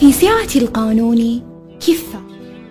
[0.00, 1.42] في سعة القانون
[1.80, 2.20] كفة.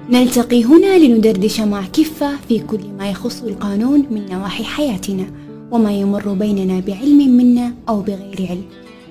[0.09, 5.25] نلتقي هنا لندردش مع كفة في كل ما يخص القانون من نواحي حياتنا
[5.71, 8.65] وما يمر بيننا بعلم منا أو بغير علم.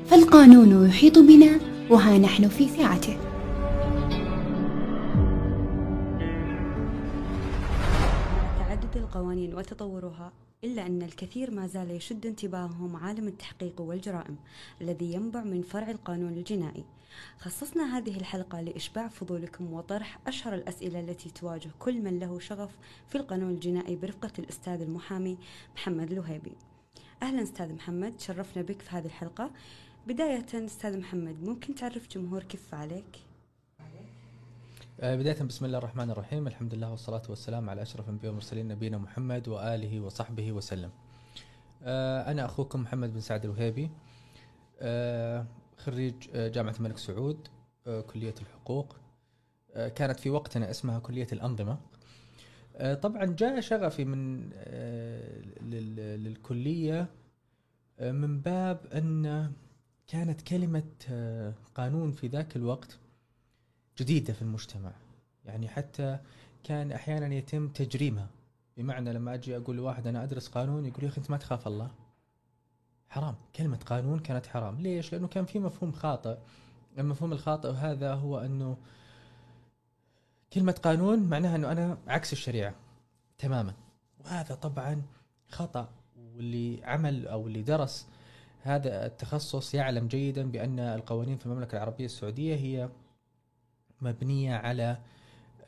[0.06, 1.60] فالقانون يحيط بنا
[1.90, 3.16] وها نحن في سعته.
[8.58, 10.32] تعدد القوانين وتطورها.
[10.64, 14.36] إلا أن الكثير ما زال يشد انتباههم عالم التحقيق والجرائم
[14.80, 16.84] الذي ينبع من فرع القانون الجنائي.
[17.38, 22.70] خصصنا هذه الحلقة لإشباع فضولكم وطرح أشهر الأسئلة التي تواجه كل من له شغف
[23.08, 25.38] في القانون الجنائي برفقة الأستاذ المحامي
[25.74, 26.52] محمد الوهيبي
[27.22, 29.50] أهلا أستاذ محمد شرفنا بك في هذه الحلقة.
[30.06, 33.27] بداية أستاذ محمد ممكن تعرف جمهور كيف عليك؟
[35.00, 36.46] آه، بداية بسم الله الرحمن الرحيم.
[36.46, 40.90] الحمد لله والصلاة والسلام على أشرف الأنبياء والمرسلين نبينا محمد وآله وصحبه وسلم.
[41.82, 43.90] آه، أنا أخوكم محمد بن سعد الوهيبي
[44.80, 47.48] آه، خريج جامعة الملك سعود
[48.06, 48.96] كلية الحقوق.
[49.74, 51.78] كانت في وقتنا اسمها كلية الأنظمة.
[53.02, 54.50] طبعا جاء شغفي من
[56.22, 57.08] للكلية
[58.00, 59.52] من باب أن
[60.06, 60.84] كانت كلمة
[61.74, 62.98] قانون في ذاك الوقت
[63.98, 64.92] جديدة في المجتمع.
[65.44, 66.18] يعني حتى
[66.64, 68.28] كان أحيانا يتم تجريمها.
[68.76, 71.90] بمعنى لما أجي أقول لواحد أنا أدرس قانون يقول يا أخي أنت ما تخاف الله.
[73.08, 73.34] حرام.
[73.56, 74.80] كلمة قانون كانت حرام.
[74.80, 76.36] ليش؟ لأنه كان في مفهوم خاطئ.
[76.98, 78.76] المفهوم الخاطئ هذا هو أنه
[80.52, 82.74] كلمة قانون معناها أنه أنا عكس الشريعة
[83.38, 83.74] تماما.
[84.24, 85.02] وهذا طبعا
[85.48, 85.88] خطأ.
[86.16, 88.06] واللي عمل أو اللي درس
[88.62, 92.88] هذا التخصص يعلم جيدا بأن القوانين في المملكة العربية السعودية هي
[94.02, 94.98] مبنية على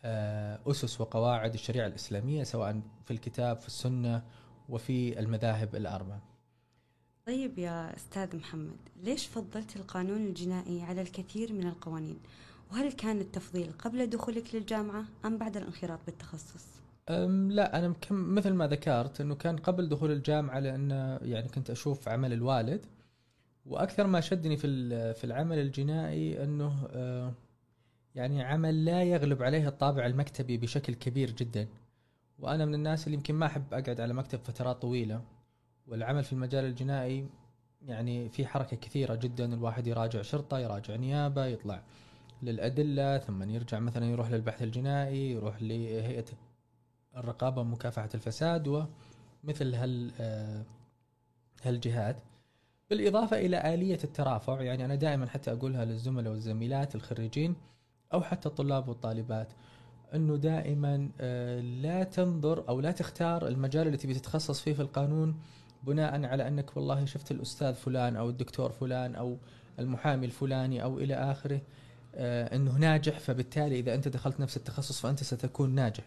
[0.05, 4.23] آه، أسس وقواعد الشريعة الإسلامية سواء في الكتاب في السنة
[4.69, 6.21] وفي المذاهب الاربعه.
[7.27, 12.19] طيب يا أستاذ محمد، ليش فضلت القانون الجنائي على الكثير من القوانين؟
[12.73, 16.67] وهل كان التفضيل قبل دخولك للجامعة أم بعد الانخراط بالتخصص؟
[17.09, 22.09] أم لا أنا مثل ما ذكرت إنه كان قبل دخول الجامعة لأن يعني كنت أشوف
[22.09, 22.87] عمل الوالد
[23.67, 27.33] وأكثر ما شدني في في العمل الجنائي إنه آه
[28.15, 31.69] يعني عمل لا يغلب عليه الطابع المكتبي بشكل كبير جدا.
[32.39, 35.23] وأنا من الناس اللي يمكن ما أحب أقعد على مكتب فترات طويلة.
[35.89, 37.27] والعمل في المجال الجنائي
[37.87, 39.55] يعني في حركة كثيرة جدا.
[39.55, 41.83] الواحد يراجع شرطة يراجع نيابة يطلع
[42.43, 46.25] للأدلة ثم يرجع مثلا يروح للبحث الجنائي يروح لهيئة
[47.17, 50.65] الرقابة ومكافحه الفساد ومثل هال آه،
[51.63, 52.17] هالجهات.
[52.91, 57.57] بالإضافة إلى آلية الترافع يعني أنا دائما حتى أقولها للزملاء والزميلات الخريجين
[58.13, 59.49] أو حتى الطلاب والطالبات
[60.15, 65.41] إنه دائما آه، لا تنظر أو لا تختار المجال اللي تبي تتخصص فيه في القانون
[65.83, 69.37] بناء على إنك والله شفت الأستاذ فلان أو الدكتور فلان أو
[69.79, 71.61] المحامي الفلاني أو إلى آخره
[72.15, 76.05] آه، إنه ناجح فبالتالي إذا أنت دخلت نفس التخصص فأنت ستكون ناجح.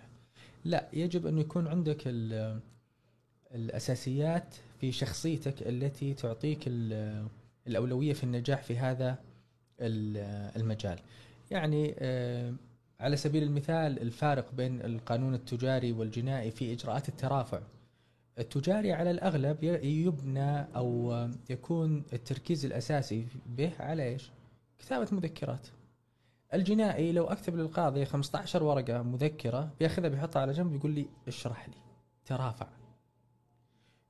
[0.65, 2.03] لا يجب أن يكون عندك
[3.55, 6.59] الأساسيات في شخصيتك التي تعطيك
[7.67, 9.17] الأولوية في النجاح في هذا
[10.55, 10.99] المجال.
[11.51, 12.53] يعني آه،
[12.99, 17.59] على سبيل المثال الفارق بين القانون التجاري والجنائي في إجراءات الترافع
[18.39, 21.13] التجاري على الأغلب يبنى أو
[21.49, 24.31] يكون التركيز الأساسي به على إيش؟
[24.79, 25.67] كتابة مذكرات.
[26.53, 31.75] الجنائي لو أكتب للقاضي 15 ورقة مذكرة بياخذها بيحطها على جنب يقول لي اشرح لي
[32.25, 32.67] ترافع.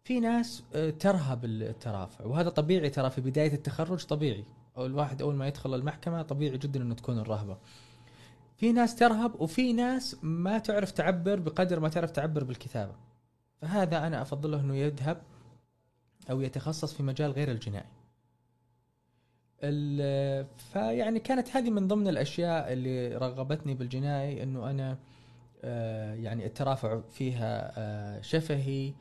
[0.04, 4.44] في ناس آه، ترهب الترافع وهذا طبيعي ترى في بداية التخرج طبيعي
[4.78, 7.58] أو الواحد أول ما يدخل المحكمة طبيعي جدا إنه تكون الرهبة.
[8.58, 12.96] في ناس ترهب وفي ناس ما تعرف تعبر بقدر ما تعرف تعبر بالكتابة.
[13.62, 15.22] فهذا أنا أفضله إنه يذهب
[16.30, 17.88] أو يتخصص في مجال غير الجنائي.
[20.58, 24.98] فيعني كانت هذه من ضمن الأشياء اللي رغبتني بالجنائي إنه أنا
[25.64, 28.94] آه، يعني الترافع فيها آه، شفهي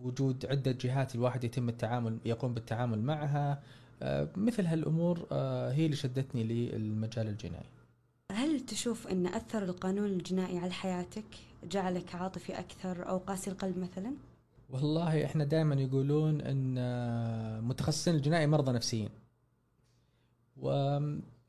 [0.00, 3.62] وجود عدة جهات الواحد يتم التعامل يقوم بالتعامل معها.
[4.02, 7.66] آه، مثل هالأمور آه، هي اللي شدتني للمجال الجنائي.
[8.32, 11.24] هل تشوف أن أثر القانون الجنائي على حياتك
[11.70, 14.12] جعلك عاطفي أكثر أو قاسي القلب مثلا؟
[14.70, 19.08] والله إحنا دائما يقولون أن آه، متخصصين الجنائي مرضى نفسيين.
[20.56, 20.70] و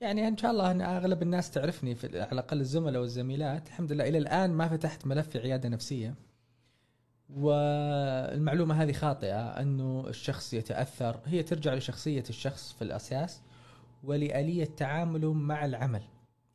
[0.02, 3.68] يعني إن شاء الله أن أغلب الناس تعرفني في على الأقل الزملاء والزميلات.
[3.68, 6.16] الحمد لله إلى الآن ما فتحت ملف في عيادة نفسية.
[7.30, 13.42] والمعلومة هذه خاطئة أنه الشخص يتأثر هي ترجع لشخصية الشخص في الأساس
[14.04, 16.02] ولآلية تعامله مع العمل.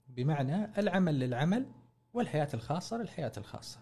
[0.08, 1.66] بمعنى العمل للعمل
[2.14, 3.78] والحياة الخاصة للحياة الخاصة.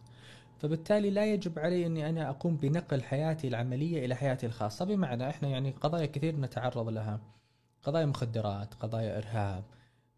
[0.59, 4.85] فبالتالي لا يجب علي أني أنا أقوم بنقل حياتي العملية إلى حياتي الخاصة.
[4.85, 7.21] بمعنى إحنا يعني قضايا كثير نتعرض لها.
[7.83, 9.65] قضايا مخدرات قضايا إرهاب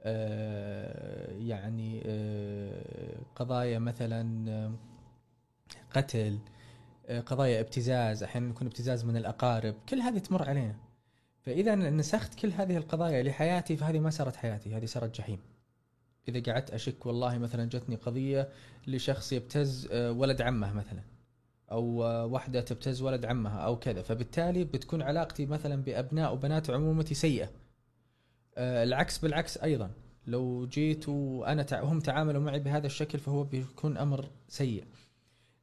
[0.02, 4.72] آه، يعني آه، قضايا مثلا آه،
[5.94, 6.38] قتل
[7.10, 10.74] قضايا ابتزاز أحيانا يكون ابتزاز من الأقارب كل هذه تمر علينا.
[11.40, 15.38] فإذا نسخت كل هذه القضايا لحياتي فهذه ما صارت حياتي هذه صارت جحيم.
[16.28, 18.48] إذا قعدت أشك والله مثلا جتني قضية
[18.86, 21.02] لشخص يبتز آه، ولد عمه مثلا
[21.72, 27.14] أو آه، واحدة تبتز ولد عمها أو كذا فبالتالي بتكون علاقتي مثلا بأبناء وبنات عمومتي
[27.14, 27.50] سيئة.
[28.56, 29.90] آه، العكس بالعكس أيضا.
[30.26, 34.82] لو جيت وأنا هم تعاملوا معي بهذا الشكل فهو بيكون أمر سيء.
[34.82, 34.86] آه،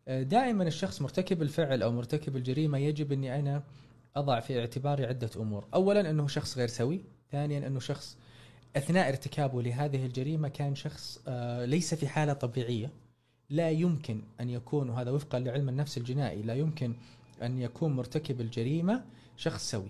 [0.10, 3.64] دائما الشخص مرتكب الفعل أو مرتكب الجريمة يجب أني أنا
[4.16, 5.66] أضع في اعتباري عدة أمور.
[5.74, 7.02] اولا أنه شخص غير سوي
[7.32, 8.18] ثانيا أنه شخص
[8.76, 12.92] أثناء ارتكابه لهذه الجريمة كان شخص آه، ليس في حالة طبيعية.
[13.50, 16.94] لا يمكن أن يكون وهذا وفقا لعلم النفس الجنائي لا يمكن
[17.42, 19.04] أن يكون مرتكب الجريمة
[19.38, 19.90] شخص سوي.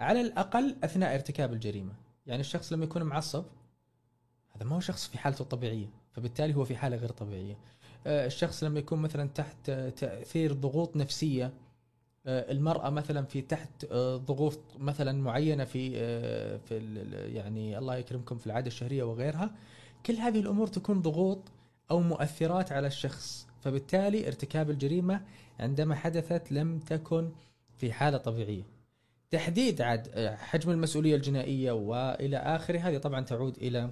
[0.00, 1.92] على الأقل أثناء ارتكاب الجريمة.
[2.26, 3.44] يعني الشخص لما يكون معصب
[4.56, 7.56] هذا ما هو شخص في حالته الطبيعية فبالتالي هو في حالة غير طبيعية.
[8.06, 11.52] الشخص لما يكون مثلا تحت آه، تأثير ضغوط نفسية
[12.26, 16.76] آه، المرأة مثلا في تحت آه، ضغوط مثلا معينة في آه، في
[17.34, 19.50] يعني الله يكرمكم في العادة الشهرية وغيرها
[20.06, 21.42] كل هذه الأمور تكون ضغوط
[21.90, 23.46] أو مؤثرات على الشخص.
[23.60, 25.20] فبالتالي ارتكاب الجريمة
[25.60, 27.32] عندما حدثت لم تكن
[27.78, 28.62] في حالة طبيعية.
[29.30, 33.90] تحديد آه، حجم المسؤولية الجنائية وإلى آخره هذه طبعا تعود إلى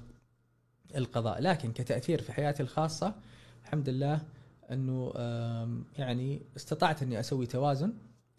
[0.97, 1.41] القضاء.
[1.41, 3.15] لكن كتأثير في حياتي الخاصة
[3.71, 4.21] الحمد لله
[4.71, 7.93] آم، يعني استطعت أني أسوي توازن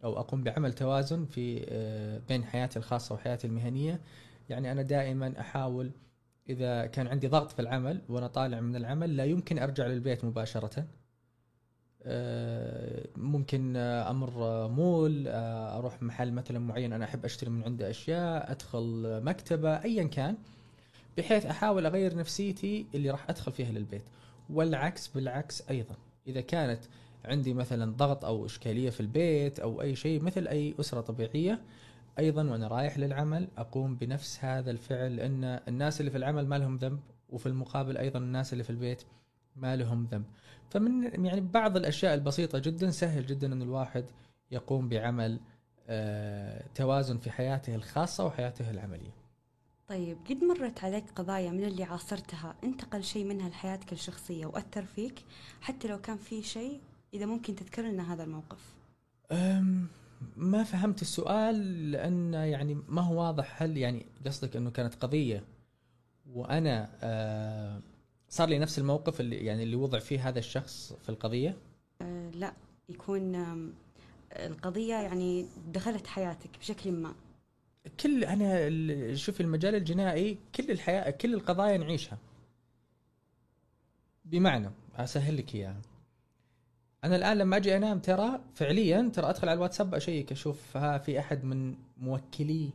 [0.03, 4.01] أو أقوم بعمل توازن في آه، بين حياتي الخاصة وحياتي المهنية.
[4.49, 5.91] يعني أنا دائما أحاول
[6.49, 10.85] إذا كان عندي ضغط في العمل وأنا طالع من العمل لا يمكن أرجع للبيت مباشرة.
[12.03, 18.51] آه، ممكن آه، أمر مول أروح محل مثلا معين أنا أحب أشتري من عنده أشياء
[18.51, 20.37] أدخل مكتبة ايا كان
[21.17, 24.03] بحيث أحاول أغير نفسيتي اللي راح أدخل فيها للبيت.
[24.53, 25.95] والعكس بالعكس أيضا.
[26.27, 26.83] إذا كانت
[27.25, 31.61] عندي مثلا ضغط أو إشكالية في البيت أو أي شيء مثل أي أسرة طبيعية
[32.19, 36.77] أيضا وأنا رايح للعمل أقوم بنفس هذا الفعل لأن الناس اللي في العمل ما لهم
[36.77, 36.99] ذنب
[37.29, 39.03] وفي المقابل أيضا الناس اللي في البيت
[39.55, 40.25] ما لهم ذنب.
[40.69, 44.05] فمن يعني بعض الأشياء البسيطة جدا سهل جدا أن الواحد
[44.51, 45.39] يقوم بعمل
[45.89, 49.20] آه توازن في حياته الخاصة وحياته العملية.
[49.91, 55.25] طيب قد مرت عليك قضايا من اللي عاصرتها؟ انتقل شيء منها لحياتك الشخصية وأثر فيك
[55.61, 56.79] حتى لو كان في شيء
[57.13, 58.75] إذا ممكن تذكر لنا هذا الموقف.
[59.31, 59.87] أم
[60.37, 65.43] ما فهمت السؤال لأن يعني ما هو واضح هل يعني قصدك أنه كانت قضية
[66.33, 67.81] وأنا آه
[68.29, 71.57] صار لي نفس الموقف اللي يعني اللي وضع فيه هذا الشخص في القضية؟
[72.01, 72.53] أه لا
[72.89, 73.35] يكون
[74.31, 77.13] القضية يعني دخلت حياتك بشكل ما.
[77.99, 82.17] كل ال- شوف المجال الجنائي كل الحياة كل القضايا نعيشها.
[84.25, 85.81] بمعنى أسهل لك إياها.
[87.03, 91.19] أنا الآن لما أجي أنام ترى فعليا ترى أدخل على الواتساب أشيك أشوف ها في
[91.19, 92.69] أحد من موكلي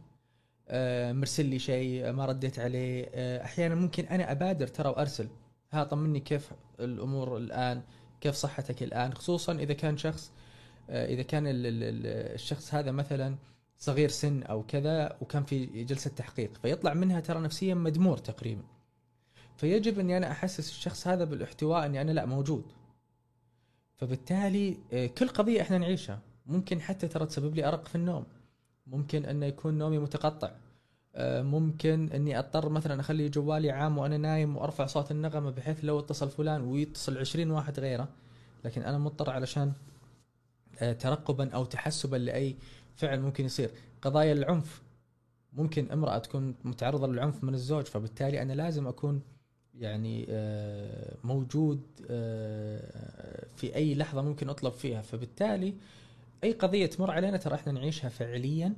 [0.68, 3.10] آه، مرسل لي شيء ما رديت عليه.
[3.14, 5.28] آه، أحيانا ممكن أنا أبادر ترى وأرسل.
[5.72, 6.50] ها طمني كيف
[6.80, 7.82] الأمور الآن
[8.20, 10.32] كيف صحتك الآن؟ خصوصا إذا كان شخص
[10.90, 13.36] آه، إذا كان ال- ال- ال- الشخص هذا مثلا
[13.78, 16.58] صغير سن أو كذا وكان في جلسة تحقيق.
[16.62, 18.62] فيطلع منها ترى نفسيا مدمور تقريبا.
[19.56, 22.64] فيجب إني أنا أحسس الشخص هذا بالاحتواء إني أنا لا موجود.
[23.96, 26.20] فبالتالي آه، كل قضية إحنا نعيشها.
[26.46, 28.24] ممكن حتى ترى تسبب لي أرق في النوم.
[28.86, 30.50] ممكن انه يكون نومي متقطع.
[31.14, 35.98] آه، ممكن إني أضطر مثلا أخلي جوالي عام وأنا نايم وأرفع صوت النغمة بحيث لو
[35.98, 38.08] اتصل فلان ويتصل 20 واحد غيره.
[38.64, 39.72] لكن أنا مضطر علشان
[40.80, 42.56] آه، ترقبا أو تحسبا لأي
[42.96, 43.70] فعل ممكن يصير.
[44.02, 44.82] قضايا العنف
[45.52, 49.22] ممكن امرأة تكون متعرضة للعنف من الزوج فبالتالي أنا لازم أكون
[49.74, 55.02] يعني آه، موجود آه، في أي لحظة ممكن أطلب فيها.
[55.02, 55.74] فبالتالي
[56.44, 58.74] أي قضية تمر علينا ترى إحنا نعيشها فعليا.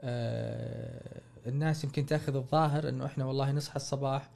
[0.00, 4.30] آه، الناس يمكن تأخذ الظاهر إنه إحنا والله نصحى الصباح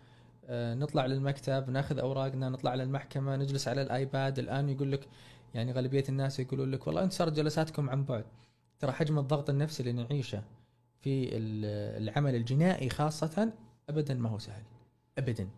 [0.51, 4.39] نطلع للمكتب نأخذ أوراقنا نطلع للمحكمة نجلس على الآيباد.
[4.39, 5.09] الآن يقول لك
[5.55, 8.25] يعني غالبية الناس يقولون لك والله انت صارت جلساتكم عن بعد.
[8.79, 10.43] ترى حجم الضغط النفسي اللي نعيشه
[11.01, 13.53] في ال- العمل الجنائي خاصة
[13.89, 14.63] ابدا ما هو سهل.
[15.19, 15.49] ابدا.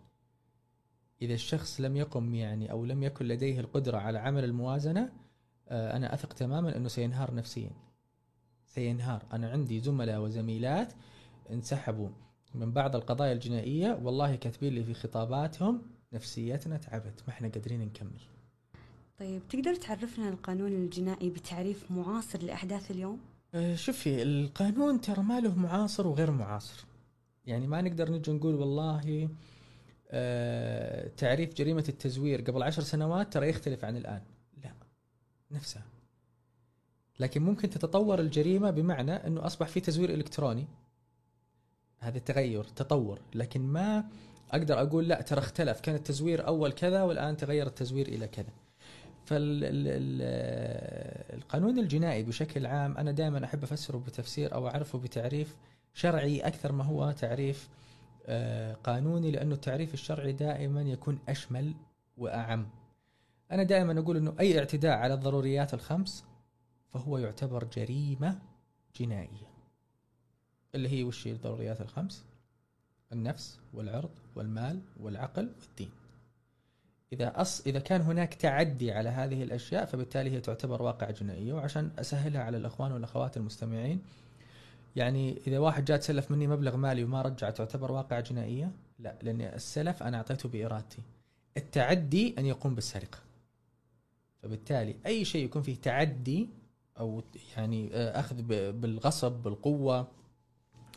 [1.21, 5.11] إذا الشخص لم يقم يعني أو لم يكن لديه القدرة على عمل الموازنة
[5.69, 7.69] آه، أنا أثق تماما إنه سينهار نفسيا.
[8.65, 9.25] سينهار.
[9.33, 10.93] أنا عندي زملاء وزميلات
[11.51, 12.09] انسحبوا
[12.55, 15.81] من بعض القضايا الجنائية والله كاتبين لي في خطاباتهم
[16.13, 18.21] نفسيتنا تعبت ما إحنا قادرين نكمل.
[19.21, 23.19] طيب تقدر تعرفنا القانون الجنائي بتعريف معاصر لأحداث اليوم؟
[23.53, 26.85] آه، شوفي القانون ترى ما له معاصر وغير معاصر.
[27.45, 29.29] يعني ما نقدر نجي نقول والله
[30.11, 34.21] آه تعريف جريمة التزوير قبل عشر سنوات ترى يختلف عن الآن.
[34.63, 34.71] لا
[35.51, 35.83] نفسها.
[37.19, 40.65] لكن ممكن تتطور الجريمة بمعنى إنه أصبح في تزوير إلكتروني.
[41.99, 43.19] هذا تغير تطور.
[43.35, 44.03] لكن ما
[44.51, 45.79] أقدر أقول لا ترى اختلف.
[45.79, 48.51] كان التزوير أول كذا والآن تغير التزوير إلى كذا.
[49.25, 50.19] فالقانون
[51.79, 55.55] الجنائي بشكل عام أنا دائما أحب أفسره بتفسير أو أعرفه بتعريف
[55.93, 57.69] شرعي أكثر ما هو تعريف
[58.25, 61.73] آه، قانوني لأنه التعريف الشرعي دائما يكون أشمل
[62.17, 62.67] وأعم.
[63.51, 66.25] أنا دائما أقول إنه أي اعتداء على الضروريات الخمس
[66.93, 68.39] فهو يعتبر جريمة
[68.95, 69.51] جنائية.
[70.75, 72.25] اللي هي وش الضروريات الخمس؟
[73.13, 75.91] النفس والعرض والمال والعقل والدين.
[77.13, 81.91] إذا أص إذا كان هناك تعدي على هذه الأشياء فبالتالي هي تعتبر واقعة جنائية وعشان
[81.99, 84.01] أسهلها على الإخوان والأخوات المستمعين
[84.95, 89.41] يعني إذا واحد جاء تسلف مني مبلغ مالي وما رجع تعتبر واقعة جنائية؟ لا لأن
[89.41, 91.01] السلف أنا أعطيته بإرادتي.
[91.57, 93.17] التعدي أن يقوم بالسرقة.
[94.43, 96.49] فبالتالي أي شيء يكون فيه تعدي
[96.99, 97.23] أو
[97.57, 98.41] يعني آه، أخذ
[98.71, 100.07] بالغصب بالقوة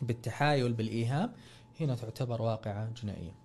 [0.01, 1.31] بالتحايل بالايهام
[1.79, 3.44] هنا تعتبر واقعة جنائية.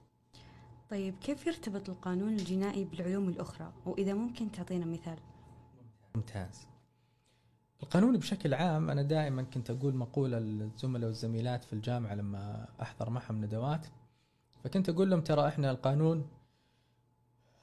[0.91, 5.19] طيب كيف يرتبط القانون الجنائي بالعلوم الأخرى؟ وإذا ممكن تعطينا مثال.
[6.15, 6.67] ممتاز.
[7.83, 13.45] القانون بشكل عام أنا دائما كنت أقول مقولة للزملاء والزميلات في الجامعة لما أحضر معهم
[13.45, 13.87] ندوات.
[14.65, 16.29] فكنت أقول لهم ترى إحنا القانون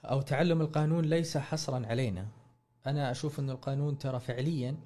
[0.06, 2.28] أو تعلم القانون ليس حصرا علينا.
[2.88, 4.78] أنا أشوف أن القانون ترى فعليا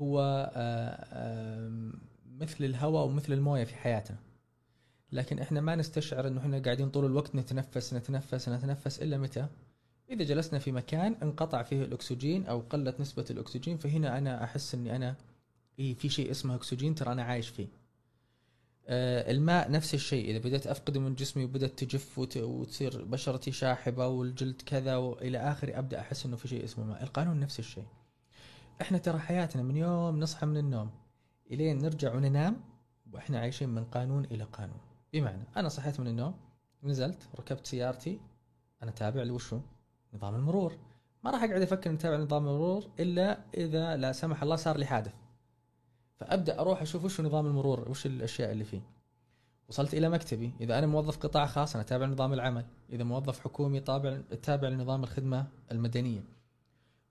[0.00, 0.20] هو
[0.54, 1.92] آه، آه،
[2.40, 4.27] مثل الهواء ومثل الموية في حياتنا.
[5.12, 9.46] لكن إحنا ما نستشعر إنه إحنا قاعدين طول الوقت نتنفس نتنفس نتنفس إلا متى؟
[10.10, 14.96] إذا جلسنا في مكان انقطع فيه الأكسجين أو قلت نسبة الأكسجين فهنا أنا أحس إني
[14.96, 15.16] أنا
[15.78, 17.66] إيه في شيء اسمه أكسجين ترى أنا عايش فيه.
[18.86, 24.62] آه الماء نفس الشيء إذا بدأت افقده من جسمي وبدأت تجف وتصير بشرتي شاحبة والجلد
[24.66, 27.84] كذا وإلى آخره أبدأ أحس إنه في شيء اسمه ماء، القانون نفس الشيء.
[28.80, 30.90] إحنا ترى حياتنا من يوم نصحى من النوم
[31.50, 32.60] إلين نرجع وننام
[33.12, 34.87] وإحنا عايشين من قانون إلى قانون.
[35.12, 36.34] بمعنى أنا صحيت من النوم
[36.82, 38.20] نزلت ركبت سيارتي
[38.82, 39.60] أنا تابع لوشو
[40.14, 40.78] نظام المرور.
[41.24, 44.86] ما راح أقعد أفكر إني تابع نظام المرور إلا إذا لا سمح الله صار لي
[44.86, 45.14] حادث.
[46.16, 48.80] فأبدأ أروح أشوف وش نظام المرور وش الأشياء اللي فيه.
[49.68, 52.64] وصلت إلى مكتبي إذا أنا موظف قطاع خاص أنا تابع نظام العمل.
[52.92, 56.24] إذا موظف حكومي طابع تابع لنظام الخدمة المدنية.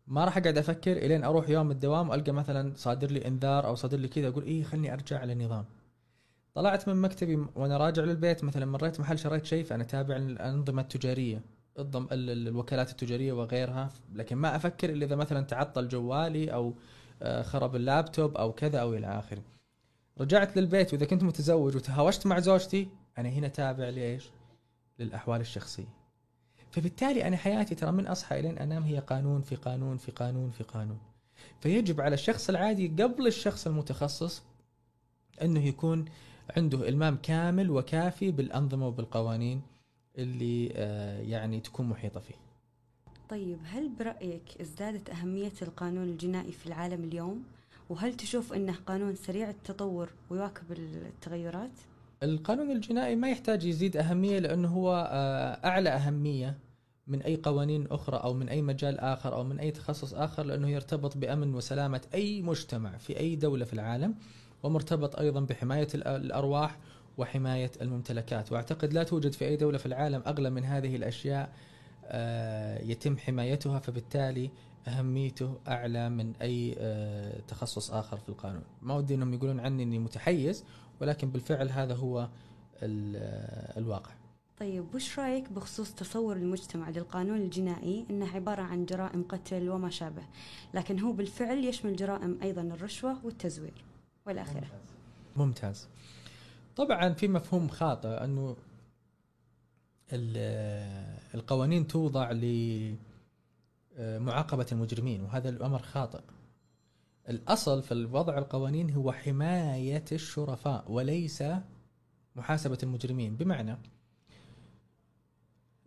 [0.08, 3.98] ما راح أقعد أفكر إلين أروح يوم الدوام والقى مثلا صادر لي إنذار أو صادر
[3.98, 5.66] لي كذا أقول إيه خلني أرجع للنظام.
[6.58, 11.42] طلعت من مكتبي وأنا راجع للبيت مثلا مريت محل شريت شيء فأنا تابع الانظمه التجارية
[11.80, 13.90] الضم الوكالات التجارية وغيرها.
[14.14, 16.74] لكن ما أفكر إلا إذا مثلا تعطل جوالي أو
[17.22, 19.42] آه، خرب اللابتوب أو كذا أو إلى آخره.
[20.20, 22.88] رجعت للبيت وإذا كنت متزوج وتهاوشت مع زوجتي
[23.18, 24.30] أنا هنا تابع لإيش؟
[25.00, 25.94] للأحوال الشخصية.
[26.72, 30.64] فبالتالي أنا حياتي ترى من أصحى الين أنام هي قانون في قانون في قانون في
[30.64, 31.00] قانون.
[31.62, 34.44] فيجب على الشخص العادي قبل الشخص المتخصص
[35.42, 36.06] إنه يكون
[36.58, 39.62] عنده إلمام كامل وكافي بالأنظمة وبالقوانين
[40.18, 42.36] اللي آه، يعني تكون محيطة فيه.
[43.30, 47.44] طيب هل برأيك ازدادت أهمية القانون الجنائي في العالم اليوم؟
[47.90, 51.72] وهل تشوف إنه قانون سريع التطور ويواكب التغيرات؟
[52.24, 56.58] القانون الجنائي ما يحتاج يزيد أهمية لأنه هو آه، أعلى أهمية
[57.08, 60.70] من أي قوانين أخرى أو من أي مجال آخر أو من أي تخصص آخر لأنه
[60.70, 64.16] يرتبط بأمن وسلامة أي مجتمع في أي دولة في العالم
[64.64, 66.78] ومرتبط أيضا بحماية الأرواح
[67.18, 68.52] وحماية الممتلكات.
[68.52, 71.50] وأعتقد لا توجد في أي دولة في العالم أغلى من هذه الأشياء
[72.06, 74.50] آه، يتم حمايتها فبالتالي
[74.88, 78.64] أهميته أعلى من أي آه، تخصص آخر في القانون.
[78.82, 80.64] ما ودي إنهم يقولون عني إني متحيز
[81.02, 82.20] ولكن بالفعل هذا هو
[82.84, 84.12] آه، الواقع.
[84.60, 90.24] طيب وش رأيك بخصوص تصور المجتمع للقانون الجنائي؟ إنه عبارة عن جرائم قتل وما شابه
[90.74, 93.87] لكن هو بالفعل يشمل جرائم أيضا الرشوة والتزوير.
[94.28, 94.68] والى آخره.
[95.36, 95.88] ممتاز.
[96.76, 98.56] طبعا في مفهوم خاطئ أنه
[101.36, 102.32] القوانين توضع
[103.98, 106.22] لمعاقبة المجرمين وهذا الأمر خاطئ.
[107.30, 111.44] الأصل في الوضع القوانين هو حماية الشرفاء وليس
[112.36, 113.36] محاسبة المجرمين.
[113.36, 113.78] بمعنى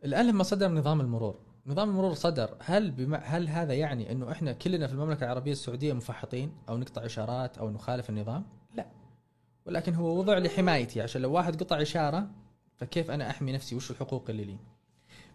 [0.04, 1.38] الآن لما صدر نظام المرور.
[1.66, 5.92] نظام المرور صدر هل بما هل هذا يعني إنه إحنا كلنا في المملكة العربية السعودية
[5.92, 8.86] مفحطين أو نقطع إشارات أو نخالف النظام؟ لا.
[9.66, 12.30] ولكن هو وضع لحمايتي عشان لو واحد قطع إشارة
[12.76, 14.58] فكيف أنا أحمي نفسي وش الحقوق اللي لي؟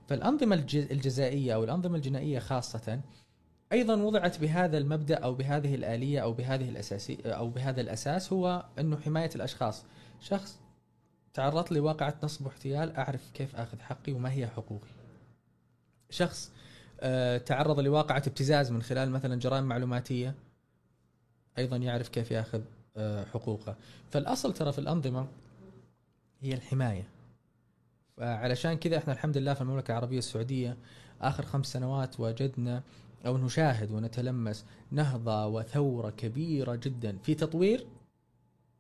[0.08, 3.02] فالأنظمة الجزائية أو الأنظمة الجنائية خاصة
[3.72, 8.98] أيضا وضعت بهذا المبدأ أو بهذه الآلية أو بهذه الاساسي أو بهذا الأساس هو إنه
[8.98, 9.86] حماية الأشخاص،
[10.20, 10.60] شخص
[11.34, 14.95] تعرضت لواقعة نصب واحتيال أعرف كيف أخذ حقي وما هي حقوقي
[16.16, 16.52] شخص
[17.00, 20.36] آه، تعرض لواقعة ابتزاز من خلال مثلا جرائم معلوماتية
[21.58, 22.62] أيضا يعرف كيف يأخذ
[22.98, 23.76] آه، حقوقه.
[24.12, 25.28] فالأصل ترى في الأنظمة
[26.42, 27.08] هي الحماية.
[28.18, 30.78] فعلشان كذا إحنا الحمد لله في المملكة العربية السعودية
[31.22, 32.84] آخر خمس سنوات وجدنا
[33.26, 37.86] أو نشاهد ونتلمس نهضة وثورة كبيرة جدا في تطوير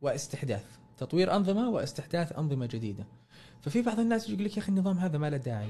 [0.01, 0.65] واستحداث.
[0.97, 3.05] تطوير أنظمة واستحداث أنظمة جديدة.
[3.61, 5.69] ففي بعض الناس يقول لك يا أخي النظام هذا ما له داعي.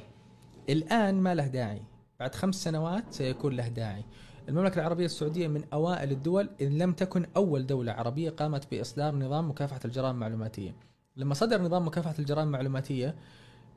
[0.69, 1.81] الآن ما له داعي.
[2.19, 4.03] بعد خمس سنوات سيكون له داعي.
[4.49, 9.49] المملكة العربية السعودية من أوائل الدول إن لم تكن أول دولة عربية قامت بإصدار نظام
[9.49, 10.75] مكافحة الجرائم المعلوماتية.
[11.17, 13.15] لما صدر نظام مكافحة الجرائم المعلوماتية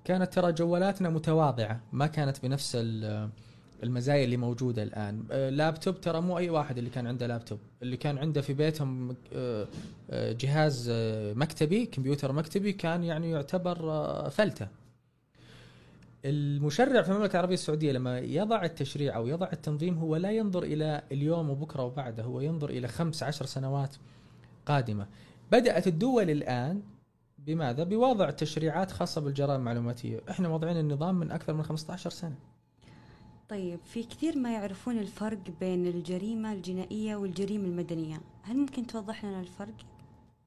[0.04, 1.80] كانت ترى جوالاتنا متواضعة.
[1.92, 3.30] ما كانت بنفس ال-
[3.82, 5.24] المزايا اللي موجودة الآن.
[5.56, 7.58] لابتوب ترى مو أي واحد اللي كان عنده لابتوب.
[7.82, 9.66] اللي كان عنده في بيتهم آه،
[10.10, 14.68] آه، جهاز آه، مكتبي كمبيوتر مكتبي كان يعني يعتبر فلتة.
[16.24, 21.02] المشرع في المملكة العربية السعودية لما يضع التشريع أو يضع التنظيم هو لا ينظر إلى
[21.12, 23.96] اليوم وبكرة وبعده هو ينظر إلى خمس عشر سنوات
[24.66, 25.06] قادمة.
[25.52, 26.82] بدأت الدول الآن
[27.38, 30.20] بماذا؟ بوضع تشريعات خاصة بالجرائم المعلوماتية.
[30.30, 32.36] إحنا وضعين النظام من أكثر من 15 سنة.
[33.48, 38.20] طيب في كثير ما يعرفون الفرق بين الجريمة الجنائية والجريمة المدنية.
[38.42, 39.74] هل ممكن توضح لنا الفرق؟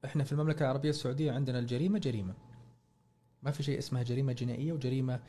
[0.05, 2.33] إحنا في المملكة العربية السعودية عندنا الجريمة جريمة.
[3.43, 5.19] ما في شيء اسمها جريمة جنائية وجريمة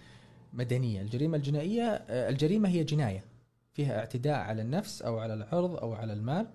[0.53, 1.01] مدنية.
[1.01, 3.25] الجريمة الجنائية آه، الجريمة هي جناية.
[3.73, 6.47] فيها اعتداء على النفس أو على العرض أو على المال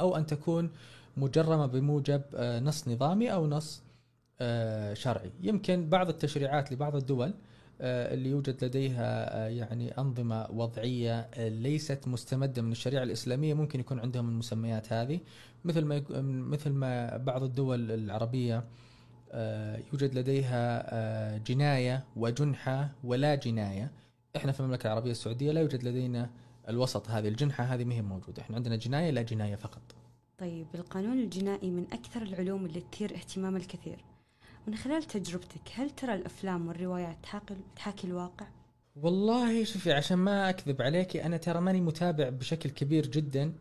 [0.00, 0.70] أو أن تكون
[1.16, 3.82] مجرمة بموجب آه، نص نظامي أو نص
[4.40, 5.30] آه، شرعي.
[5.42, 7.34] يمكن بعض التشريعات لبعض الدول
[7.80, 13.54] اللي يوجد لديها يعني أنظمة وضعية ليست مستمدة من الشريعة الإسلامية.
[13.54, 15.20] ممكن يكون عندهم المسميات هذه.
[15.64, 16.02] مثل ما
[16.52, 18.64] مثل ما بعض الدول العربية
[19.92, 23.90] يوجد لديها آه، جناية وجنحة ولا جناية.
[24.36, 26.30] إحنا في المملكة العربية السعودية لا يوجد لدينا
[26.68, 28.42] الوسط هذه الجنحة هذه ما هي موجودة.
[28.42, 29.82] إحنا عندنا جناية لا جناية فقط.
[30.38, 34.04] طيب القانون الجنائي من أكثر العلوم اللي تثير اهتمام الكثير.
[34.66, 38.46] من خلال تجربتك هل ترى الأفلام والروايات تحاكي, تحاكي الواقع؟
[38.96, 43.52] والله شوفي عشان ما أكذب عليك أنا ترى ماني متابع بشكل كبير جدا.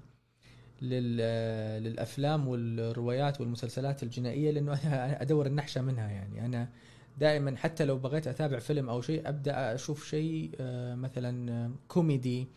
[0.83, 6.45] للأفلام والروايات والمسلسلات الجنائية لأنه أنا أدور النحشة منها يعني.
[6.45, 6.69] أنا
[7.17, 12.47] دائما حتى لو بغيت أتابع فيلم أو شيء أبدأ أشوف شيء آه، مثلا كوميدي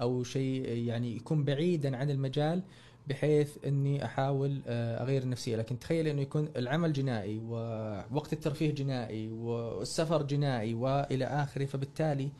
[0.00, 2.62] أو شيء يعني يكون بعيدا عن المجال
[3.08, 9.28] بحيث إني أحاول آه، أغير النفسيه لكن تخيل إنه يكون العمل جنائي ووقت الترفيه جنائي
[9.28, 12.30] والسفر جنائي وإلى آخره فبالتالي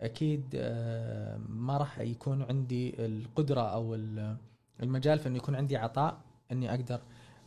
[0.00, 3.94] أكيد آه، ما راح يكون عندي القدرة أو
[4.82, 6.18] المجال في إنه يكون عندي عطاء
[6.52, 7.00] إني أقدر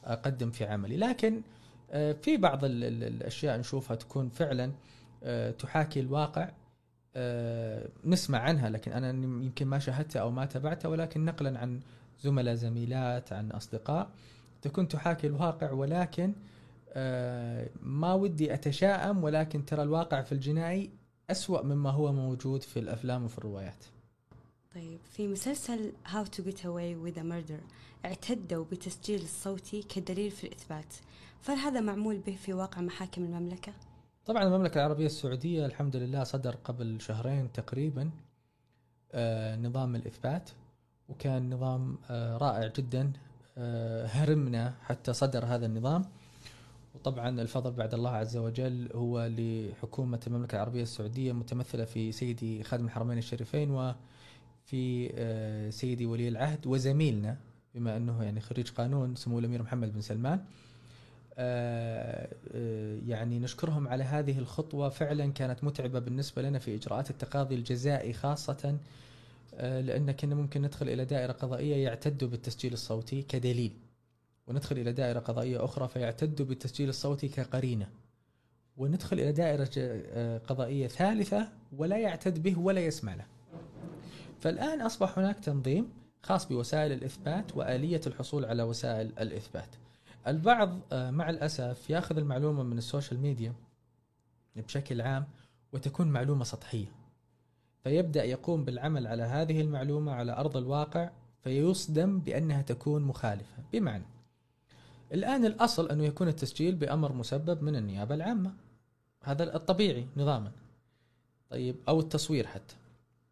[0.03, 0.97] أقدم في عملي.
[0.97, 1.41] لكن
[1.91, 4.71] آه، في بعض ال- ال- الأشياء نشوفها تكون فعلا
[5.23, 6.49] آه، تحاكي الواقع
[7.15, 9.09] آه، نسمع عنها لكن أنا
[9.43, 11.79] يمكن ما شاهدتها أو ما تابعتها ولكن نقلا عن
[12.21, 14.09] زملاء زميلات عن أصدقاء
[14.61, 16.33] تكون تحاكي الواقع ولكن
[17.81, 20.89] ما ودي أتشائم ولكن ترى الواقع في الجنائي
[21.31, 23.85] أسوأ مما هو موجود في الأفلام وفي الروايات.
[24.75, 27.61] طيب في مسلسل to Get Away with a Murder
[28.05, 30.95] اعتدوا بتسجيل الصوتي كدليل في الإثبات
[31.41, 33.73] فهل هذا معمول به في واقع محاكم المملكة؟
[34.25, 38.09] طبعا المملكة العربية السعودية الحمد لله صدر قبل شهرين تقريبا
[39.11, 40.49] آه، نظام الإثبات
[41.09, 43.11] وكان نظام آه، رائع جدا
[43.57, 46.05] آه، هرمنا حتى صدر هذا النظام
[46.95, 52.85] وطبعا الفضل بعد الله عز وجل هو لحكومة المملكة العربية السعودية متمثلة في سيدي خادم
[52.85, 53.95] الحرمين الشريفين وفي
[54.75, 57.37] آه، سيدي ولي العهد وزميلنا
[57.75, 60.39] بما أنه يعني خريج قانون سمو الأمير محمد بن سلمان.
[61.37, 64.89] آه، آه، يعني نشكرهم على هذه الخطوة.
[64.89, 68.77] فعلا كانت متعبة بالنسبة لنا في إجراءات التقاضي الجزائي خاصة
[69.55, 73.71] آه، لأن كنا ممكن ندخل إلى دائرة قضائية يعتدوا بالتسجيل الصوتي كدليل
[74.47, 77.87] وندخل إلى دائرة قضائية أخرى فيعتدوا بالتسجيل الصوتي كقرينة
[78.77, 79.19] وندخل
[79.63, 83.25] ج- آه، قضائية ثالثة ولا يعتد به ولا يسمع له.
[84.39, 85.89] فالآن أصبح هناك تنظيم
[86.23, 89.69] خاص بوسائل الإثبات وآلية الحصول على وسائل الإثبات.
[90.27, 93.53] البعض آه، مع الأسف يأخذ المعلومة من السوشيال ميديا
[94.55, 95.27] بشكل عام
[95.73, 96.91] وتكون معلومة سطحية.
[97.83, 101.09] فيبدأ يقوم بالعمل على هذه المعلومة على أرض الواقع
[101.43, 103.63] فيصدم بأنها تكون مخالفة.
[103.73, 104.05] بمعنى
[105.13, 108.53] الآن الأصل أنه يكون التسجيل بأمر مسبب من النيابة العامة.
[109.23, 110.51] هذا الطبيعي نظاما.
[111.49, 112.75] طيب أو التصوير حتى.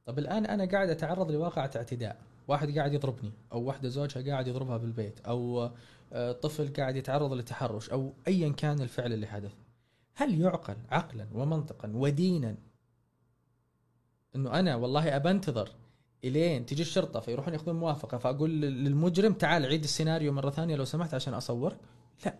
[0.07, 2.17] طب الآن أنا قاعد أتعرض لواقعة اعتداء.
[2.47, 5.69] واحد قاعد يضربني أو واحدة زوجها قاعد يضربها بالبيت أو
[6.13, 9.53] آه، طفل قاعد يتعرض لتحرش أو ايا كان الفعل اللي حدث.
[10.15, 12.55] هل يعقل عقلا ومنطقا ودينا
[14.35, 15.69] إنه أنا والله أبى أنتظر
[16.23, 21.13] إلين تجي الشرطة فيروحون ياخذون موافقة فأقول للمجرم تعال عيد السيناريو مرة ثانية لو سمحت
[21.13, 21.75] عشان أصور؟
[22.25, 22.35] لا.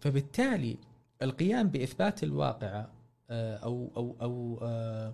[0.00, 0.76] فبالتالي
[1.22, 2.90] القيام بإثبات الواقعه
[3.30, 5.12] آه، أو أو أو آه،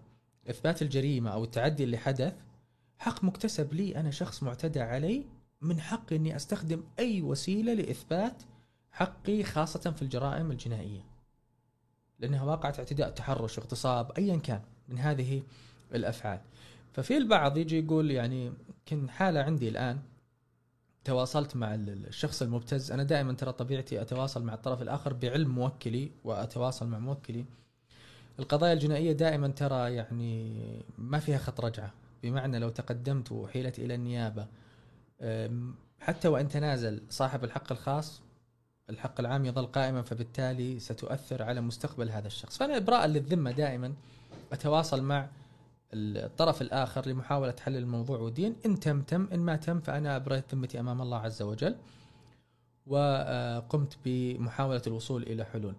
[0.51, 2.35] إثبات الجريمة أو التعدي اللي حدث
[2.99, 5.25] حق مكتسب لي أنا شخص معتدى علي
[5.61, 8.43] من حقي إني أستخدم أي وسيلة لإثبات
[8.93, 11.05] حقي خاصة في الجرائم الجنائية.
[12.19, 15.43] لأنها واقعة اعتداء تحرش اغتصاب ايا كان من هذه
[15.95, 16.41] الأفعال.
[16.93, 18.53] ففي البعض يجي يقول يعني
[18.87, 19.99] كان حالة عندي الآن
[21.05, 26.87] تواصلت مع الشخص المبتز أنا دائما ترى طبيعتي أتواصل مع الطرف الآخر بعلم موكلي وأتواصل
[26.87, 27.45] مع موكلي.
[28.39, 31.93] القضايا الجنائية دائما ترى يعني ما فيها خط رجعة.
[32.23, 34.47] بمعنى لو تقدمت وحيلت إلى النيابة
[36.01, 38.23] حتى وإن تنازل صاحب الحق الخاص
[38.91, 42.59] الحق العام يظل قائما فبالتالي ستؤثر على مستقبل هذا الشخص.
[42.59, 43.95] فأنا ابراء للذمة دائما
[44.53, 45.29] أتواصل مع
[45.93, 49.29] الطرف الآخر لمحاولة حل الموضوع ودين إن تم تم.
[49.33, 51.77] إن ما تم فأنا ابريت ذمتي أمام الله عز وجل
[52.87, 55.75] وقمت بمحاولة الوصول إلى حلول.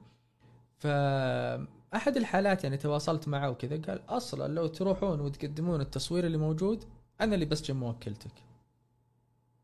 [1.94, 6.84] فاحد الحالات يعني تواصلت معه وكذا قال أصلا لو تروحون وتقدمون التصوير اللي موجود
[7.22, 8.32] أنا اللي بسجن موكلتك.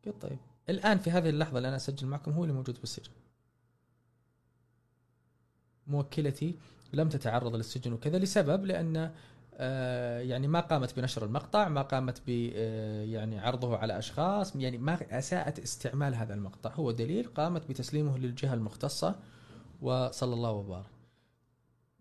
[0.06, 0.38] قلت طيب.
[0.70, 3.12] الآن في هذه اللحظة اللي أنا أسجل معكم هو اللي موجود بالسجن.
[5.88, 6.56] موكلتي
[6.94, 9.14] لم تتعرض للسجن وكذا لسبب لأن
[9.54, 14.78] آه، يعني ما قامت بنشر المقطع ما قامت ب آه، يعني عرضه على أشخاص يعني
[14.78, 16.74] ما أساءت استعمال هذا المقطع.
[16.74, 19.16] هو دليل قامت بتسليمه للجهة المختصة
[19.82, 20.99] وصلى الله وبارك.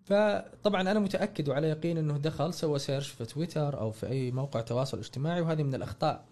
[0.08, 4.60] فطبعا أنا متأكد وعلى يقين إنه دخل سوى سيرش في تويتر أو في أي موقع
[4.60, 6.24] تواصل اجتماعي وهذه من الأخطاء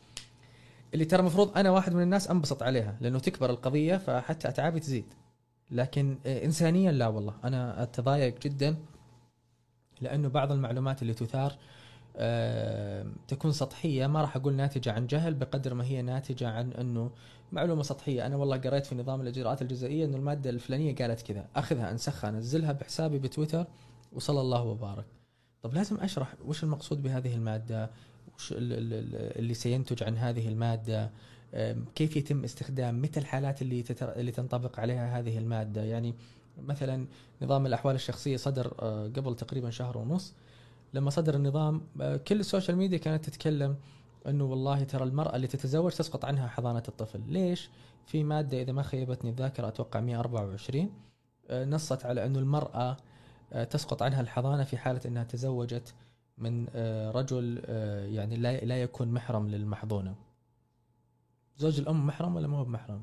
[0.94, 5.04] اللي ترى المفروض أنا واحد من الناس أنبسط عليها لأنه تكبر القضية فحتى أتعابي تزيد.
[5.70, 7.34] لكن آه، انسانيا لا والله.
[7.44, 8.76] أنا أتضايق جدا
[10.00, 11.52] لأنه بعض المعلومات اللي تثار
[13.29, 14.07] تكون سطحية.
[14.07, 17.11] ما راح أقول ناتجة عن جهل بقدر ما هي ناتجة عن إنه
[17.52, 18.26] معلومة سطحية.
[18.26, 21.46] أنا والله قريت في نظام الإجراءات الجزائيه إنه المادة الفلانية قالت كذا.
[21.57, 23.66] أخذها أنسخها أنزلها بحسابي بتويتر
[24.12, 25.07] وصلى الله وبارك.
[25.62, 27.90] طب لازم أشرح وش المقصود بهذه المادة؟
[28.37, 31.11] وش اللي سينتج عن هذه المادة؟
[31.94, 34.12] كيف يتم استخدام؟ متى الحالات اللي تتر...
[34.12, 36.14] اللي تنطبق عليها هذه المادة؟ يعني
[36.59, 37.07] مثلا
[37.42, 40.35] نظام الأحوال الشخصية صدر آه، قبل تقريبا شهر ونص.
[40.94, 43.77] لما صدر النظام آه، كل ال social media كانت تتكلم
[44.27, 47.70] إنه والله ترى المرأة اللي تتزوج تسقط عنها حضانة الطفل، ليش؟
[48.07, 50.90] في مادة إذا ما خيبتني الذاكرة أتوقع 124
[51.51, 52.96] آه، نصت على إنه المرأة
[53.70, 55.94] تسقط عنها الحضانة في حالة إنها تزوجت
[56.38, 56.66] من
[57.14, 57.62] رجل
[58.14, 60.14] يعني لا لا يكون محرم للمحظونه.
[61.57, 63.03] زوج الأم محرم ولا ما هو محرم؟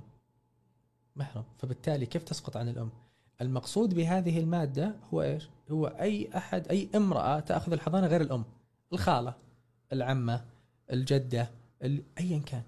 [1.16, 2.90] محرم، فبالتالي كيف تسقط عن الأم؟
[3.42, 8.44] المقصود بهذه المادة هو إيش؟ هو أي أحد أي امرأة تأخذ الحضانة غير الأم
[8.94, 9.34] الخالة
[9.94, 10.46] العمة
[10.92, 11.50] الجدة
[12.20, 12.64] ايا كان.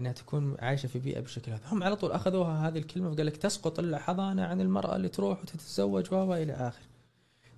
[0.00, 1.62] إنها تكون عايشة في بيئة بالشكل هذا.
[1.66, 6.12] هم على طول أخذوها هذه الكلمة وقال لك تسقط الحضانة عن المرأة اللي تروح وتتزوج
[6.12, 6.86] و إلى اخره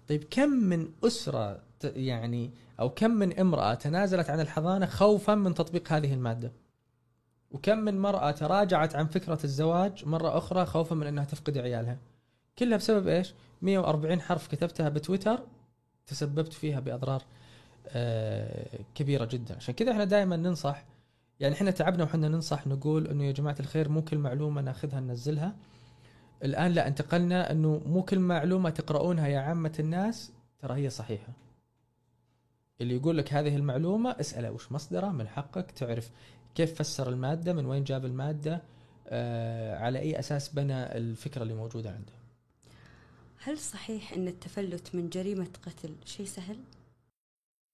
[0.08, 2.50] طيب كم من أسرة يعني
[2.80, 6.52] أو كم من امرأة تنازلت عن الحضانة خوفا من تطبيق هذه المادة؟
[7.50, 11.98] وكم من مرأة تراجعت عن فكرة الزواج مرة أخرى خوفا من أنها تفقد عيالها.
[12.58, 15.40] كلها بسبب إيش؟ 140 حرف كتبتها بتويتر
[16.06, 17.22] تسببت فيها بأضرار
[17.88, 19.56] آه، كبيرة جدا.
[19.56, 20.84] عشان كذا إحنا دائما ننصح
[21.40, 25.56] يعني إحنا تعبنا وحنا ننصح نقول إنه يا جماعة الخير مو كل معلومة ناخذها ننزلها.
[26.44, 31.32] الآن لا انتقلنا إنه مو كل معلومة تقرؤونها يا عامة الناس ترى هي صحيحة.
[32.80, 36.10] اللي يقول لك هذه المعلومة اسأله وش مصدره؟ من حقك تعرف.
[36.58, 38.62] كيف فسر المادة من وين جاب المادة
[39.08, 42.12] آه على أي أساس بنى الفكرة اللي موجودة عنده؟
[43.42, 46.56] هل صحيح أن التفلت من جريمة قتل شيء سهل؟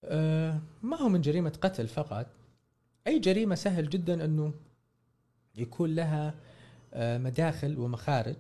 [0.05, 2.27] آه ما هو من جريمة قتل فقط.
[3.07, 4.53] أي جريمة سهل جدا أنه
[5.57, 6.35] يكون لها
[6.95, 8.37] آه مداخل ومخارج.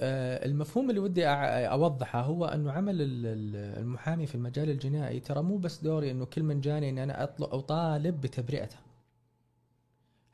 [0.00, 6.10] المفهوم اللي ودي أوضحه هو أنه عمل المحامي في المجال الجنائي ترى مو بس دوري
[6.10, 8.83] أنه كل من جاني اني أنا اطلب أو طالب بتبرئته.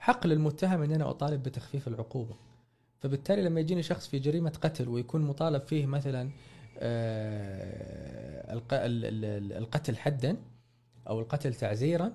[0.00, 2.34] حق للمتهم ان أنا أطالب بتخفيف العقوبة.
[3.00, 6.30] فبالتالي لما يجيني شخص في جريمة قتل ويكون مطالب فيه مثلا
[6.78, 8.54] آه،
[9.58, 10.36] القتل حدا
[11.08, 12.12] أو القتل تعزيرا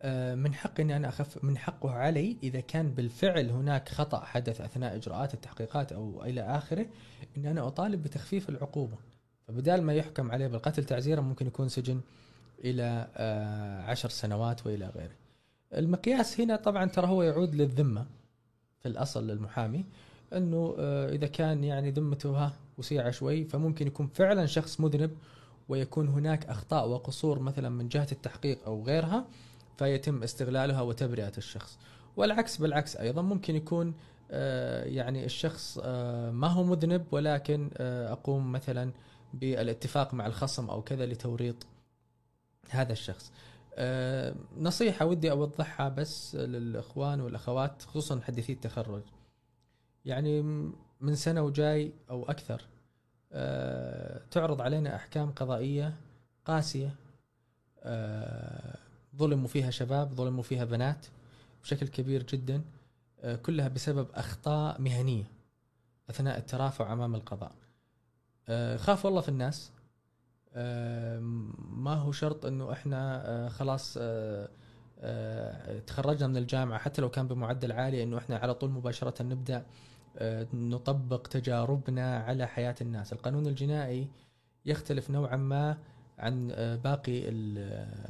[0.00, 4.60] آه، من حقي إني أنا اخف من حقه علي إذا كان بالفعل هناك خطأ حدث
[4.60, 6.86] أثناء إجراءات التحقيقات أو إلى آخره
[7.36, 8.96] ان أنا أطالب بتخفيف العقوبة.
[9.48, 12.00] فبدال ما يحكم عليه بالقتل تعزيرا ممكن يكون سجن
[12.64, 15.27] إلى آه، عشر سنوات وإلى غيره.
[15.74, 18.06] المقياس هنا طبعا ترى هو يعود للذمة
[18.80, 19.84] في الأصل للمحامي
[20.32, 25.10] إنه آه، إذا كان يعني ذمته ها وسيعه شوي فممكن يكون فعلا شخص مذنب
[25.68, 29.24] ويكون هناك أخطاء وقصور مثلا من جهة التحقيق أو غيرها
[29.78, 31.78] فيتم استغلالها وتبرئة الشخص.
[32.16, 33.94] والعكس بالعكس أيضا ممكن يكون
[34.30, 38.92] آه، يعني الشخص آه، ما هو مذنب ولكن أقوم مثلا
[39.34, 41.66] بالاتفاق مع الخصم أو كذا لتوريط
[42.70, 43.32] هذا الشخص.
[43.80, 49.02] آه، نصيحة ودي أوضحها بس للإخوان والأخوات خصوصا حديثي التخرج.
[50.04, 50.42] يعني
[51.00, 52.62] من سنة وجاي أو أكثر
[53.32, 55.94] آه، تعرض علينا أحكام قضائية
[56.44, 56.94] قاسية
[57.82, 58.78] آه،
[59.16, 61.06] ظلموا فيها شباب ظلموا فيها بنات
[61.62, 62.62] بشكل كبير جدا
[63.42, 65.24] كلها بسبب أخطاء مهنية
[66.10, 67.52] أثناء الترافع أمام القضاء.
[68.76, 69.70] خاف والله في الناس
[71.70, 74.48] ما هو شرط إنه إحنا آه، خلاص آه،
[75.00, 76.78] آه، تخرجنا من الجامعة.
[76.78, 79.66] حتى لو كان بمعدل عالي إنه إحنا على طول مباشرة نبدأ
[80.18, 84.08] آه، نطبق تجاربنا على حياة الناس، القانون الجنائي
[84.66, 85.78] يختلف نوعا ما
[86.18, 87.22] عن آه، باقي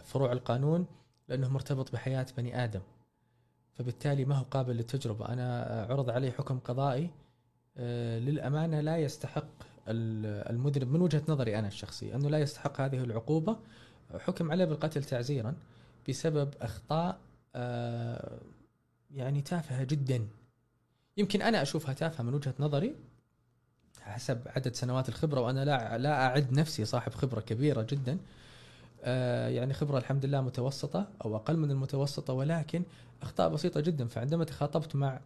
[0.04, 0.86] فروع القانون
[1.28, 2.80] لأنه مرتبط بحياة بني آدم.
[3.72, 7.10] فبالتالي ما هو قابل للتجربة، أنا آه، عرض علي حكم قضائي
[7.76, 13.56] آه، للأمانة لا يستحق المذنب من وجهة نظري أنا الشخصية أنه لا يستحق هذه العقوبة
[14.18, 15.54] حكم عليه بالقتل تعزيرا
[16.08, 17.18] بسبب أخطاء
[17.54, 18.38] آه،
[19.14, 20.28] يعني تافهة جدا.
[21.16, 22.94] يمكن أنا أشوفها تافهة من وجهة نظري
[24.00, 28.18] حسب عدد سنوات الخبرة وأنا لا لا أعد نفسي صاحب خبرة كبيرة جدا.
[29.02, 32.82] آه، يعني خبرة الحمد لله متوسطة أو أقل من المتوسطة ولكن
[33.22, 34.08] أخطاء بسيطة جدا.
[34.08, 35.20] فعندما تخاطبت مع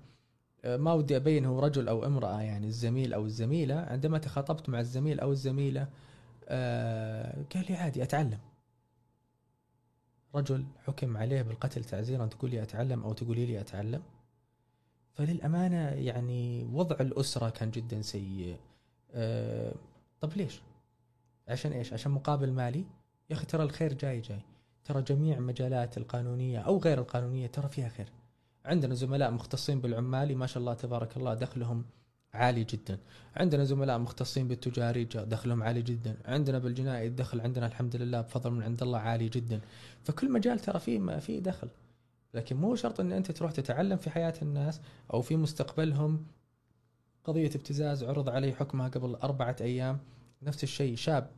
[0.64, 3.74] ما ودي ابين هو رجل أو امرأة يعني الزميل أو الزميلة.
[3.74, 5.88] عندما تخاطبت مع الزميل أو الزميلة
[6.48, 8.38] آه، قال لي عادي أتعلم.
[10.34, 14.02] رجل حكم عليه بالقتل تعزيرا تقول لي أتعلم أو تقولي لي أتعلم.
[15.12, 18.56] فللأمانة يعني وضع الأسرة كان جدا سيء.
[19.14, 19.74] آه،
[20.20, 20.60] طب ليش؟
[21.48, 22.84] عشان إيش؟ عشان مقابل مالي؟
[23.30, 24.40] يا أخي ترى الخير جاي جاي.
[24.84, 28.08] ترى جميع مجالات القانونية أو غير القانونية ترى فيها خير.
[28.64, 31.84] عندنا زملاء مختصين بالعمالي ما شاء الله تبارك الله دخلهم
[32.34, 32.98] عالي جدا.
[33.36, 36.16] عندنا زملاء مختصين بالتجاري جا- دخلهم عالي جدا.
[36.24, 39.60] عندنا بالجنائي الدخل عندنا الحمد لله بفضل من عند الله عالي جدا.
[40.04, 41.68] فكل مجال ترى فيه ما فيه دخل.
[42.34, 44.80] لكن مو شرط إن أنت تروح تتعلم في حياة الناس
[45.12, 46.26] أو في مستقبلهم.
[47.24, 49.98] قضية ابتزاز عرض عليه حكمها قبل أربعة أيام.
[50.42, 51.30] نفس الشيء شاب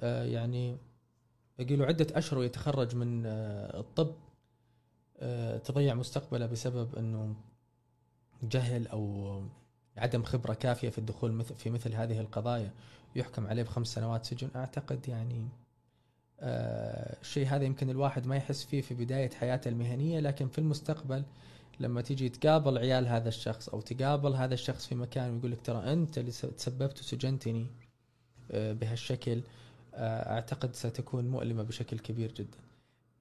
[0.00, 0.76] آه، يعني
[1.58, 4.14] باقي له عدة أشهر ويتخرج من آه، الطب.
[5.64, 7.34] تضيع مستقبله بسبب إنه
[8.42, 9.42] جهل أو
[9.96, 12.70] عدم خبرة كافية في الدخول مثل في مثل هذه القضايا
[13.16, 15.48] يحكم عليه بخمس سنوات سجن أعتقد يعني
[16.40, 21.24] آه، الشيء هذا يمكن الواحد ما يحس فيه في بداية حياته المهنية لكن في المستقبل
[21.80, 25.92] لما تيجي تقابل عيال هذا الشخص أو تقابل هذا الشخص في مكان ويقول لك ترى
[25.92, 27.66] أنت اللي تسببت وسجنتني
[28.50, 29.42] آه، بهالشكل
[29.94, 32.58] آه، أعتقد ستكون مؤلمة بشكل كبير جدا.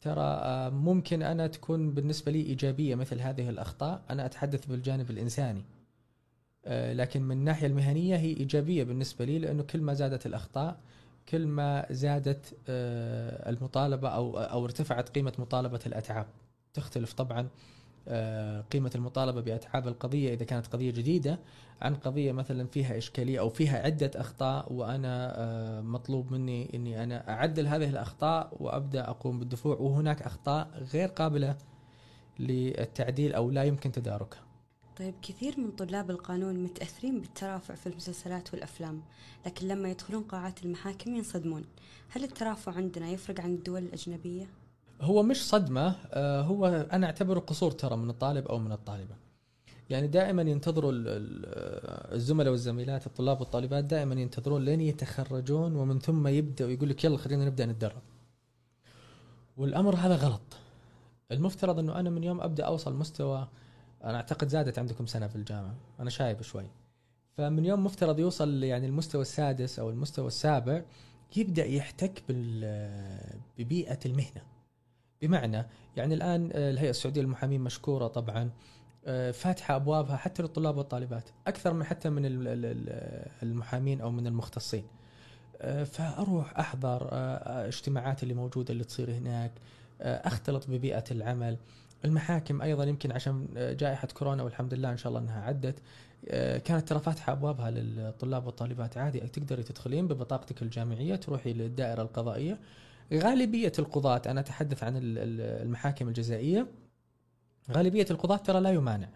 [0.02, 5.64] ترى آه، ممكن أنا تكون بالنسبة لي إيجابية مثل هذه الأخطاء، أنا أتحدث بالجانب الإنساني.
[6.66, 10.78] آه، لكن من الناحية المهنية هي إيجابية بالنسبة لي لأنه كل ما زادت الأخطاء
[11.30, 16.28] كل ما زادت آه، المطالبة أو أو ارتفعت قيمة مطالبة الأتعاب.
[16.74, 17.48] تختلف طبعا
[18.08, 21.40] آه، قيمة المطالبة باتعاب القضية إذا كانت قضية جديدة
[21.82, 27.30] عن قضية مثلا فيها إشكالية أو فيها عدة أخطاء وأنا آه، مطلوب مني إني أنا
[27.30, 31.58] أعدل هذه الأخطاء وأبدأ أقوم بالدفوع وهناك أخطاء غير قابلة
[32.40, 34.48] للتعديل أو لا يمكن تداركها.
[34.98, 39.02] طيب كثير من طلاب القانون متأثرين بالترافع في المسلسلات والأفلام
[39.46, 41.66] لكن لما يدخلون قاعات المحاكم ينصدمون
[42.10, 44.48] هل الترافع عندنا يفرق عن الدول الأجنبية؟
[45.02, 49.16] هو مش صدمة آه، هو أنا أعتبره قصور ترى من الطالب أو من الطالبة.
[49.90, 56.70] يعني دائما ينتظروا ال- الزملاء والزميلات الطلاب والطالبات دائما ينتظرون لين يتخرجون ومن ثم يبدأوا
[56.70, 58.02] يقول لك يلا خلينا نبدأ نتدرب.
[59.58, 60.42] والأمر هذا غلط.
[61.32, 63.48] المفترض إنه أنا من يوم أبدأ أوصل مستوى
[64.04, 66.66] أنا أعتقد زادت عندكم سنة في الجامعة، أنا شايب شوي.
[67.38, 70.82] فمن يوم مفترض يوصل يعني المستوى السادس أو المستوى السابع
[71.38, 74.42] يبدأ يحتك بال- ببيئة المهنة.
[75.22, 75.66] بمعنى
[75.98, 78.50] يعني الآن آه، الهيئة السعودية للمحامين مشكورة طبعا
[79.06, 84.12] آه، فاتحة أبوابها حتى للطلاب والطالبات أكثر من حتى من ال- ال- ال- المحامين أو
[84.12, 84.84] من المختصين.
[85.62, 87.08] آه، فأروح أحضر
[87.68, 89.52] اجتماعات اللي موجودة اللي تصير هناك
[90.02, 91.58] أختلط ببيئة العمل.
[92.06, 93.48] المحاكم أيضا يمكن عشان
[93.80, 95.80] جائحة كورونا والحمد لله إن شاء الله إنها عدت
[96.66, 102.60] كانت ترى فاتحة أبوابها للطلاب والطالبات عادي تقدري تدخلين ببطاقتك الجامعية تروحي للدائرة القضائية
[103.14, 106.68] غالبية القضاة أنا أتحدث عن ال- ال- المحاكم الجزائية
[107.72, 109.10] غالبية القضاة ترى لا يمانع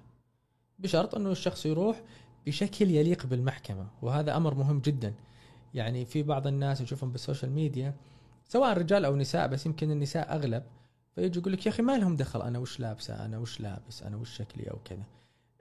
[0.79, 2.01] بشرط أنه الشخص يروح
[2.47, 5.13] بشكل يليق بالمحكمة وهذا أمر مهم جدا.
[5.73, 7.95] يعني في بعض الناس نشوفهم بال social media
[8.47, 10.63] سواء رجال أو نساء بس يمكن النساء أغلب
[11.15, 14.17] فيجي يقول لك يا أخي ما لهم دخل أنا وش لابسة؟ أنا وش لابس؟ أنا
[14.17, 15.03] وش شكلي؟ أو كذا.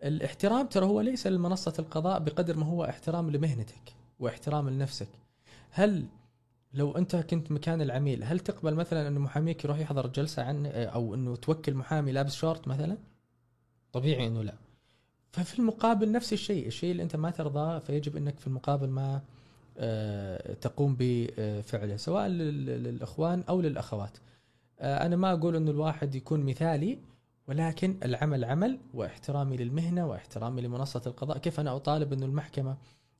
[0.04, 5.08] الاحترام ترى هو ليس لمنصة القضاء بقدر ما هو احترام لمهنتك واحترام لنفسك.
[5.70, 6.06] هل
[6.72, 11.14] لو أنت كنت مكان العميل هل تقبل مثلا انه محاميك يروح يحضر جلسة عن أو
[11.14, 12.98] إنه توكل محامي لابس شورت مثلا؟
[13.92, 14.54] طبيعي إنه لا.
[15.32, 19.22] ففي المقابل نفس الشيء الشيء اللي أنت ما ترضاه فيجب إنك في المقابل ما
[19.78, 24.18] آه، تقوم بفعله سواء للإخوان أو للأخوات.
[24.80, 26.98] آه، أنا ما أقول إنه الواحد يكون مثالي
[27.48, 31.38] ولكن العمل عمل واحترامي للمهنة واحترامي لمنصة القضاء.
[31.38, 32.76] كيف أنا أطالب إنه المحكمة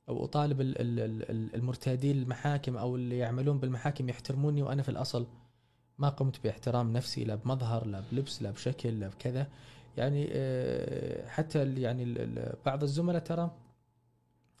[0.09, 0.61] أو أطالب
[1.55, 5.27] المرتادين المحاكم أو اللي يعملون بالمحاكم يحترموني وأنا في الأصل
[5.97, 9.47] ما قمت باحترام نفسي لا بمظهر لا بلبس لا بشكل لا بكذا.
[9.97, 12.29] يعني آه، حتى يعني
[12.65, 13.51] بعض الزملاء ترى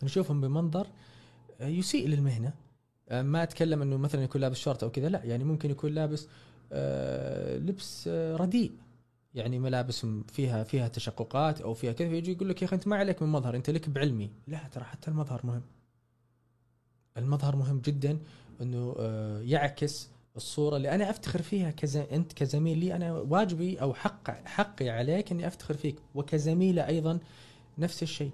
[0.03, 0.87] نشوفهم بمنظر
[1.61, 2.53] آه، يسيء للمهنة.
[3.09, 6.27] آه، ما أتكلم إنه مثلا يكون لابس شورت أو كذا لا يعني ممكن يكون لابس
[7.57, 8.71] لبس رديء.
[9.33, 12.95] يعني ملابس فيها فيها تشققات أو فيها كذا فيجي يقول لك يا أخي أنت ما
[12.95, 14.31] عليك من مظهر أنت لك بعلمي.
[14.47, 15.61] لا ترى حتى المظهر مهم.
[17.17, 18.19] المظهر مهم جدا
[18.61, 18.95] إنه
[19.41, 21.97] يعكس الصورة اللي أنا أفتخر فيها كز...
[21.97, 27.19] أنت كزميل لي أنا واجبي أو حق حقي عليك إني أفتخر فيك وكزميلة أيضا
[27.77, 28.31] نفس الشيء.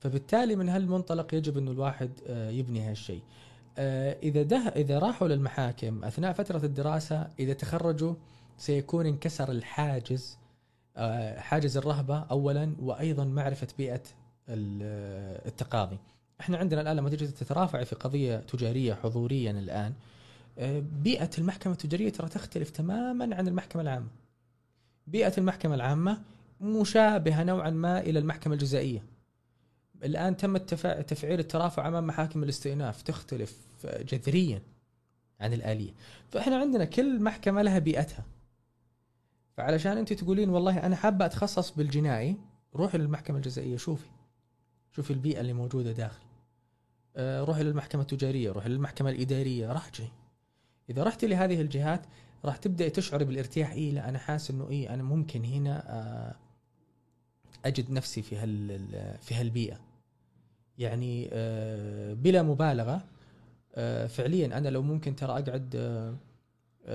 [0.00, 3.22] فبالتالي من هالمنطلق يجب إنه الواحد آه، يبني هالشيء.
[3.78, 8.14] آه، إذا ده إذا راحوا للمحاكم أثناء فترة الدراسة إذا تخرجوا
[8.58, 10.38] سيكون انكسر الحاجز
[10.96, 14.02] آه، حاجز الرهبة اولا وأيضا معرفة بيئة
[14.48, 15.98] التقاضي.
[16.40, 19.92] إحنا عندنا الآن لما تجي تترافع في قضية تجارية حضوريا الآن
[21.02, 24.08] بيئة المحكمة التجارية ترى تختلف تماما عن المحكمة العامة.
[25.06, 26.22] بيئة المحكمة العامة
[26.60, 29.02] مشابهة نوعا ما إلى المحكمة الجزائية.
[30.04, 34.62] الآن تم تفعيل الترافع أمام محاكم الاستئناف تختلف جذريا
[35.40, 35.90] عن الآلية.
[36.30, 38.24] فإحنا عندنا كل محكمة لها بيئتها.
[39.58, 42.36] فعلشان أنت تقولين والله أنا حابة أتخصص بالجنائي
[42.74, 44.08] روحي للمحكمة الجزائية شوفي.
[44.92, 46.22] شوفي البيئة اللي موجودة داخل.
[47.16, 50.12] آه، روحي للمحكمة التجارية روحي للمحكمة الإدارية راجعي
[50.90, 52.06] إذا رحت لهذه الجهات
[52.44, 53.72] راح تبدا تشعر بالارتياح.
[53.72, 56.34] اي لا أنا حاسس إنه اي أنا ممكن هنا آه،
[57.64, 59.80] أجد نفسي في هال في هالبيئة.
[60.78, 63.04] يعني آه، بلا مبالغة
[64.08, 65.76] فعليا أنا لو ممكن ترى أقعد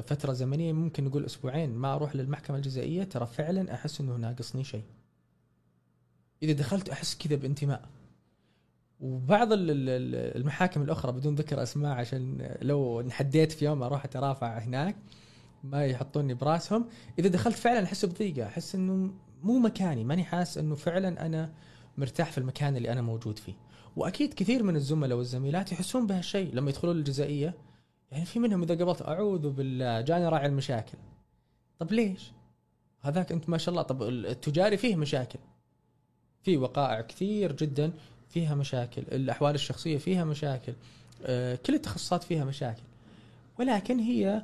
[0.02, 4.84] فترة زمنية ممكن نقول أسبوعين ما أروح للمحكمة الجزائية ترى فعلا أحس إنه ناقصني شيء.
[6.44, 7.90] إذا دخلت أحس كذا بانتماء.
[9.00, 14.96] وبعض المحاكم الأخرى بدون ذكر أسماء عشان لو انحديت في يوم أروح أترافع هناك
[15.64, 16.86] ما يحطوني براسهم.
[17.20, 20.04] إذا دخلت فعلا أحس بضيقة أحس إنه مو مكاني.
[20.04, 21.54] ماني حاسس إنه فعلا أنا
[21.98, 23.54] مرتاح في المكان اللي أنا موجود فيه.
[23.96, 27.54] وأكيد كثير من الزملاء والزميلات يحسون بهالشيء لما يدخلون الجزائيه
[28.14, 30.98] يعني في منهم إذا قبلت أعوذ بالله جاني راعي المشاكل.
[31.80, 32.32] طب ليش؟
[33.02, 35.40] هذاك أنت ما شاء الله طب التجاري فيه مشاكل.
[36.44, 37.92] في وقائع كثير جدا
[38.30, 40.74] فيها مشاكل الأحوال الشخصية فيها مشاكل
[41.26, 42.82] آه، كل التخصصات فيها مشاكل.
[43.60, 44.44] ولكن هي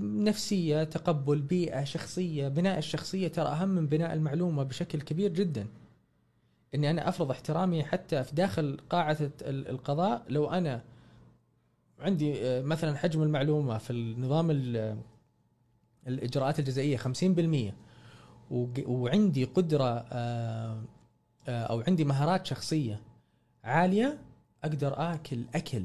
[0.00, 5.66] نفسية تقبل بيئة شخصية بناء الشخصية ترى أهم من بناء المعلومة بشكل كبير جدا.
[6.74, 10.82] إني أنا أفرض احترامي حتى في داخل قاعة القضاء لو أنا
[12.02, 14.50] عندي آه، مثلا حجم المعلومة في النظام
[16.06, 17.72] الإجراءات الجزائية 50%
[18.86, 20.82] وعندي قدرة آه،
[21.48, 23.00] أو عندي مهارات شخصية
[23.64, 24.18] عالية
[24.64, 25.84] أقدر آكل أكل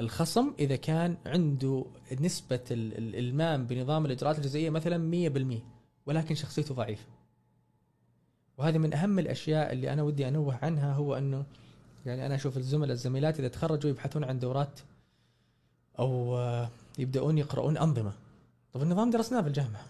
[0.00, 1.84] الخصم إذا كان عنده
[2.20, 5.62] نسبة الالمام بنظام الإجراءات الجزائيه مثلا 100%
[6.06, 7.06] ولكن شخصيته ضعيفة.
[8.58, 11.44] وهذه من أهم الأشياء اللي أنا ودي أنوه عنها هو أنه
[12.06, 14.80] يعني أنا أشوف الزملاء الزميلات إذا تخرجوا يبحثون عن دورات
[15.98, 16.38] أو
[16.98, 18.12] يبدأون يقرؤون أنظمة.
[18.72, 19.84] طب النظام درسناه بالجامعة.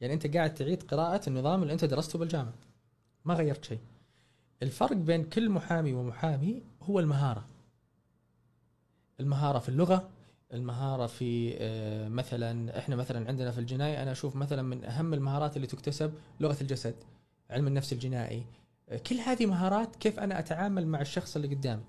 [0.00, 2.54] يعني أنت قاعد تعيد قراءة النظام اللي أنت درسته بالجامعة.
[3.24, 3.78] ما غيرت شيء.
[4.62, 7.44] الفرق بين كل محامي ومحامي هو المهارة
[9.20, 10.08] المهارة في اللغة
[10.52, 15.56] المهارة في آه، مثلا إحنا مثلا عندنا في الجناية أنا أشوف مثلا من أهم المهارات
[15.56, 16.94] اللي تكتسب لغة الجسد
[17.50, 18.44] علم النفس الجنائي
[18.88, 21.82] آه، كل هذه مهارات كيف أنا أتعامل مع الشخص اللي قدامي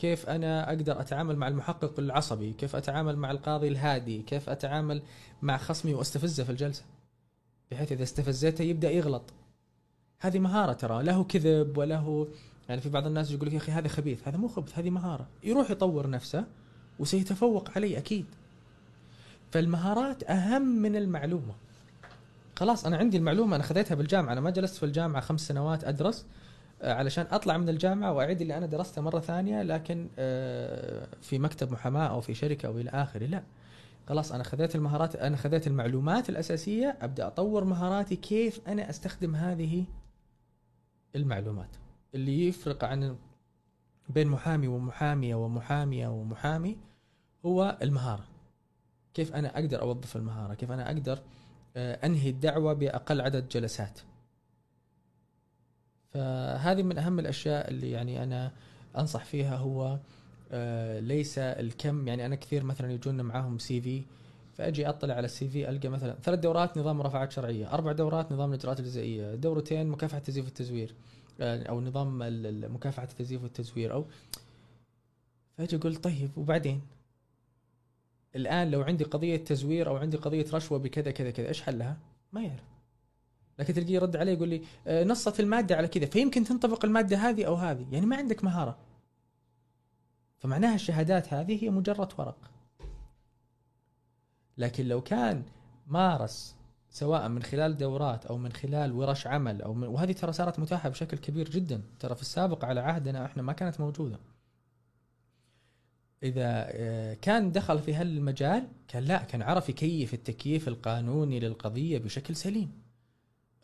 [0.00, 5.02] كيف أنا أقدر أتعامل مع المحقق العصبي؟ كيف أتعامل مع القاضي الهادي؟ كيف أتعامل
[5.42, 6.82] مع خصمي وأستفزه في الجلسة؟
[7.70, 9.22] بحيث إذا استفزيته يبدأ يغلط.
[10.20, 11.02] هذه مهارة ترى.
[11.02, 12.28] له كذب وله
[12.68, 15.26] يعني في بعض الناس يقول لك يا أخي هذا خبيث هذا مو خبث هذه مهارة.
[15.44, 16.44] يروح يطور نفسه
[16.98, 18.26] وسيتفوق علي أكيد.
[19.50, 21.54] فالمهارات أهم من المعلومة.
[22.56, 24.32] خلاص أنا عندي المعلومة أنا خذيتها بالجامعة.
[24.32, 26.26] أنا ما جلست في الجامعة خمس سنوات أدرس.
[26.82, 32.06] علشان أطلع من الجامعة وأعيد اللي أنا درسته مرة ثانية لكن آه، في مكتب محاماة
[32.06, 33.42] أو في شركة أو إلى آخره لا.
[34.08, 39.84] خلاص أنا خذيت المهارات أنا خذيت المعلومات الأساسية أبدأ أطور مهاراتي كيف أنا أستخدم هذه
[41.16, 41.76] المعلومات.
[42.14, 43.16] اللي يفرق عن
[44.08, 46.76] بين محامي ومحاميه ومحاميه ومحامي
[47.46, 48.24] هو المهارة.
[49.14, 51.18] كيف أنا أقدر أوظف المهارة؟ كيف أنا أقدر
[51.76, 54.00] آه، أنهي الدعوة بأقل عدد جلسات؟
[56.14, 58.52] فهذه من أهم الأشياء اللي يعني أنا
[58.98, 59.98] أنصح فيها هو
[60.52, 64.02] آه، ليس الكم يعني أنا كثير مثلا يجونا معاهم سي في
[64.54, 68.50] فأجي أطلع على السي في ألقى مثلا ثلاث دورات نظام مرافعات شرعية، أربع دورات نظام
[68.50, 70.94] الاجراءات الجزائيه، دورتين مكافحة التزييف والتزوير
[71.40, 72.18] آه، أو نظام
[72.74, 74.04] مكافحة التزييف والتزوير أو
[75.58, 76.80] فأجي أقول طيب وبعدين؟
[78.36, 81.96] الآن لو عندي قضية تزوير أو عندي قضية رشوة بكذا كذا كذا إيش حلها؟
[82.32, 82.69] ما يعرف.
[83.60, 87.44] لكن تلقيه يرد علي يقول لي آه، نصت المادة على كذا فيمكن تنطبق المادة هذه
[87.44, 88.78] أو هذه، يعني ما عندك مهارة.
[90.38, 92.50] فمعناها الشهادات هذه هي مجرد ورق.
[94.58, 95.42] لكن لو كان
[95.86, 96.56] مارس
[96.90, 100.88] سواء من خلال دورات أو من خلال ورش عمل أو من وهذه ترى صارت متاحة
[100.88, 104.18] بشكل كبير جدا ترى في السابق على عهدنا إحنا ما كانت موجودة
[106.22, 112.36] إذا آه، كان دخل في هالمجال كان لا كان عرف يكيف التكييف القانوني للقضية بشكل
[112.36, 112.79] سليم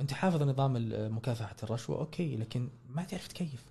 [0.00, 0.72] أنت حافظ نظام
[1.16, 3.64] مكافحة الرشوه أوكي لكن ما تعرف تكيف.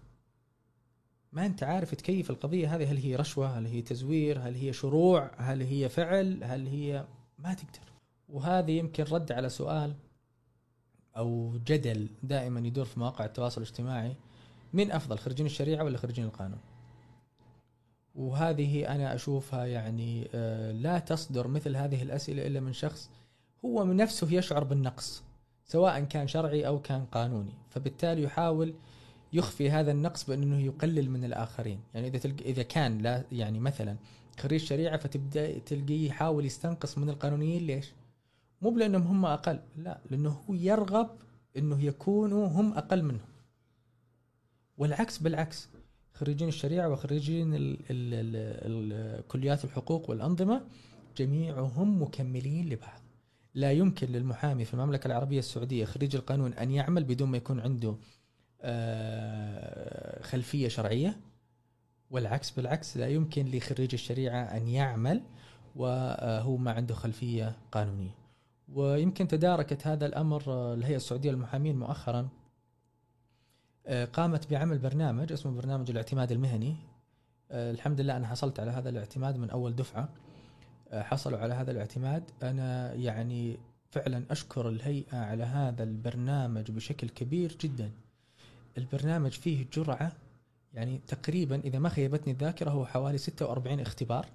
[1.32, 5.32] ما أنت عارف تكيف القضية هذه؟ هل هي رشوة؟ هل هي تزوير؟ هل هي شروع؟
[5.38, 7.06] هل هي فعل؟ هل هي
[7.40, 7.92] ما تقدر.
[8.30, 9.96] وهذه يمكن رد على سؤال
[11.18, 14.16] أو جدل دائما يدور في مواقع التواصل الاجتماعي
[14.74, 16.60] من أفضل خريجين الشريعة ولا خريجين القانون؟
[18.16, 23.10] وهذه أنا أشوفها يعني آه، لا تصدر مثل هذه الأسئلة إلا من شخص
[23.66, 25.24] هو من نفسه يشعر بالنقص.
[25.66, 27.54] سواء كان شرعي أو كان قانوني.
[27.70, 28.74] فبالتالي يحاول
[29.34, 31.80] يخفي هذا النقص بأنه يقلل من الآخرين.
[31.94, 33.96] يعني إذا تلقى إذا كان لا يعني مثلا
[34.40, 37.92] خريج شريعة فتبدأ تلقيه يحاول يستنقص من القانونيين ليش؟
[38.62, 41.10] مو بلأنهم هم أقل لا لأنه هو يرغب
[41.58, 43.28] إنه يكونوا هم أقل منهم.
[44.78, 45.70] والعكس بالعكس
[46.14, 47.52] خريجين الشريعة وخريجين
[47.90, 50.62] ال كليات الحقوق والأنظمة
[51.18, 53.02] جميعهم مكملين لبعض.
[53.56, 57.96] لا يمكن للمحامي في المملكة العربية السعودية خريج القانون أن يعمل بدون ما يكون عنده
[58.62, 61.18] آه، خلفية شرعية؟
[62.12, 65.22] والعكس بالعكس لا يمكن لخريج الشريعة أن يعمل
[65.76, 68.16] وهو ما عنده خلفية قانونية.
[68.74, 72.30] ويمكن تداركت هذا الأمر آه، الهيئة السعودية للمحامين مؤخرا
[73.88, 76.76] آه، قامت بعمل برنامج اسمه برنامج الاعتماد المهني.
[77.52, 80.02] الحمد لله أنا حصلت على هذا الاعتماد من أول دفعة.
[80.02, 80.25] آه،
[81.04, 83.58] حصلوا على هذا الاعتماد أنا يعني
[83.92, 87.92] فعلا أشكر الهيئة على هذا البرنامج بشكل كبير جدا.
[88.78, 90.12] البرنامج فيه جرعة
[90.74, 94.26] يعني تقريبا إذا ما خيبتني الذاكرة هو حوالي 46 اختبار.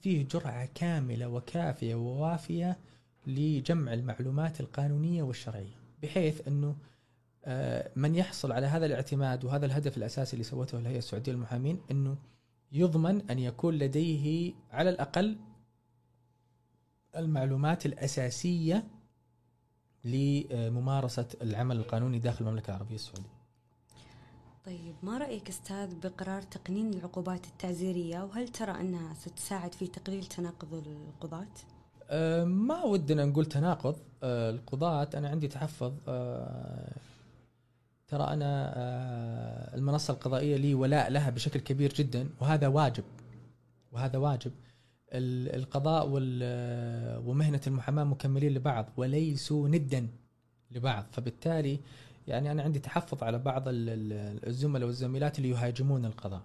[0.00, 2.78] فيه جرعة كاملة وكافية ووافية
[3.26, 6.76] لجمع المعلومات القانونية والشرعية بحيث إنه
[7.44, 12.16] آه، من يحصل على هذا الاعتماد وهذا الهدف الأساسي اللي سوته الهيئة السعودية للمحامين إنه
[12.72, 15.36] يضمن أن يكون لديه على الأقل
[17.16, 18.84] المعلومات الأساسية
[20.04, 23.38] لممارسة العمل القانوني داخل المملكة العربية السعودية.
[24.66, 30.74] طيب ما رأيك أستاذ بقرار تقنين العقوبات التعزيرية؟ وهل ترى أنها ستساعد في تقليل تناقض
[30.74, 31.46] القضاة؟
[32.10, 33.96] أه، ما ودنا نقول تناقض.
[34.22, 35.92] أه، القضاة أنا عندي تحفظ.
[36.08, 36.92] أه،
[38.08, 43.04] ترى أنا أه، المنصة القضائية لي ولاء لها بشكل كبير جدا وهذا واجب.
[43.92, 44.52] وهذا واجب.
[45.12, 46.08] القضاء
[47.28, 50.08] ومهنة المحاماة مكملين لبعض وليسوا ندا
[50.70, 51.04] لبعض.
[51.12, 51.80] فبالتالي
[52.28, 56.42] يعني أنا عندي تحفظ على بعض ال- ال- الزملاء والزميلات اللي يهاجمون القضاء.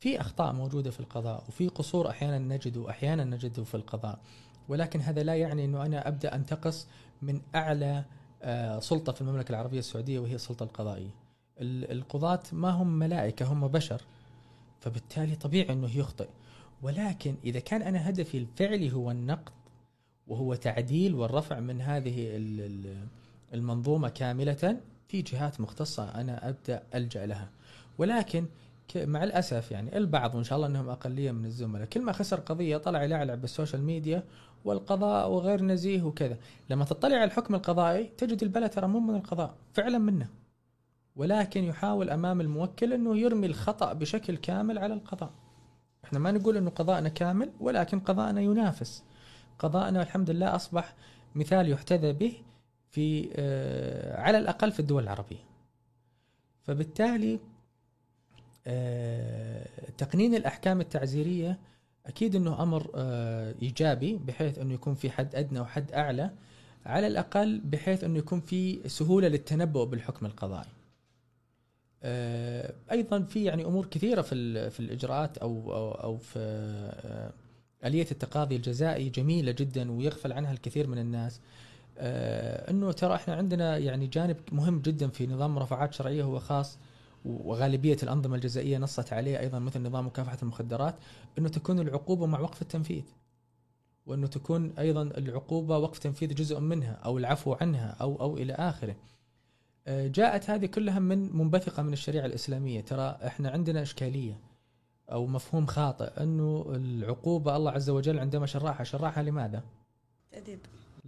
[0.00, 4.18] في أخطاء موجودة في القضاء وفي قصور أحيانا نجده أحيانا نجده في القضاء.
[4.68, 6.86] ولكن هذا لا يعني أنه أنا أبدأ أنتقص
[7.22, 8.04] من أعلى
[8.42, 11.10] آه، سلطة في المملكة العربية السعودية وهي السلطة القضائية.
[11.60, 14.02] ال- القضاة ما هم ملائكة هم بشر.
[14.80, 16.28] فبالتالي طبيعي أنه يخطئ.
[16.82, 19.52] ولكن إذا كان أنا هدفي الفعلي هو النقد
[20.26, 23.06] وهو تعديل والرفع من هذه ال- ال-
[23.54, 27.50] المنظومة كاملة في جهات مختصة أنا أبدأ ألجأ لها.
[27.98, 28.46] ولكن
[28.96, 32.76] مع الأسف يعني البعض وإن شاء الله أنهم أقلية من الزملاء كل ما خسر قضية
[32.76, 34.24] طلع يلعلع بالسوشيال ميديا
[34.64, 36.36] والقضاء وغير نزيه وكذا.
[36.70, 40.28] لما تطلع على الحكم القضائي تجد البلد ترى مو من القضاء فعلا منه.
[41.16, 45.30] ولكن يحاول أمام الموكل أنه يرمي الخطأ بشكل كامل على القضاء.
[46.04, 49.02] إحنا ما نقول أنه قضاءنا كامل ولكن قضاءنا ينافس
[49.58, 50.94] قضاءنا الحمد لله أصبح
[51.34, 52.32] مثال يحتذى به
[52.90, 55.44] في آه، على الأقل في الدول العربية
[56.62, 57.40] فبالتالي
[58.66, 59.66] آه،
[59.98, 61.58] تقنين الأحكام التعزيرية
[62.06, 66.30] أكيد إنه أمر آه، إيجابي بحيث إنه يكون في حد أدنى وحد أعلى
[66.86, 70.75] على الأقل بحيث إنه يكون في سهولة للتنبؤ بالحكم القضائي.
[72.02, 77.32] آه، أيضا في يعني أمور كثيرة في في الإجراءات أو أو, أو في آه،
[77.84, 81.40] آلية التقاضي الجزائي جميلة جدا ويغفل عنها الكثير من الناس.
[81.98, 86.78] إنه ترى إحنا عندنا يعني جانب مهم جدا في نظام مرافعات شرعية هو خاص
[87.24, 90.94] وغالبية الأنظمة الجزائية نصت عليه أيضا مثل نظام مكافحة المخدرات
[91.38, 93.02] إنه تكون العقوبة مع وقف التنفيذ
[94.06, 98.96] وإنه تكون أيضا العقوبة وقف تنفيذ جزء منها أو العفو عنها أو أو إلى آخره.
[99.86, 104.40] آه، جاءت هذه كلها من منبثقة من الشريعة الإسلامية، ترى إحنا عندنا إشكالية
[105.12, 109.62] أو مفهوم خاطئ أنه العقوبة الله عز وجل عندما شرعها شرعها لماذا؟
[110.32, 110.58] تأديب.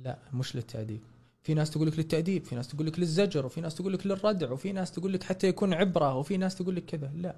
[0.05, 1.01] لا مش للتأديب.
[1.43, 4.51] في ناس تقول لك للتأديب في ناس تقول لك للزجر وفي ناس تقول لك للردع
[4.51, 7.11] وفي ناس تقول لك حتى يكون عبرة وفي ناس تقول لك كذا.
[7.17, 7.37] لا.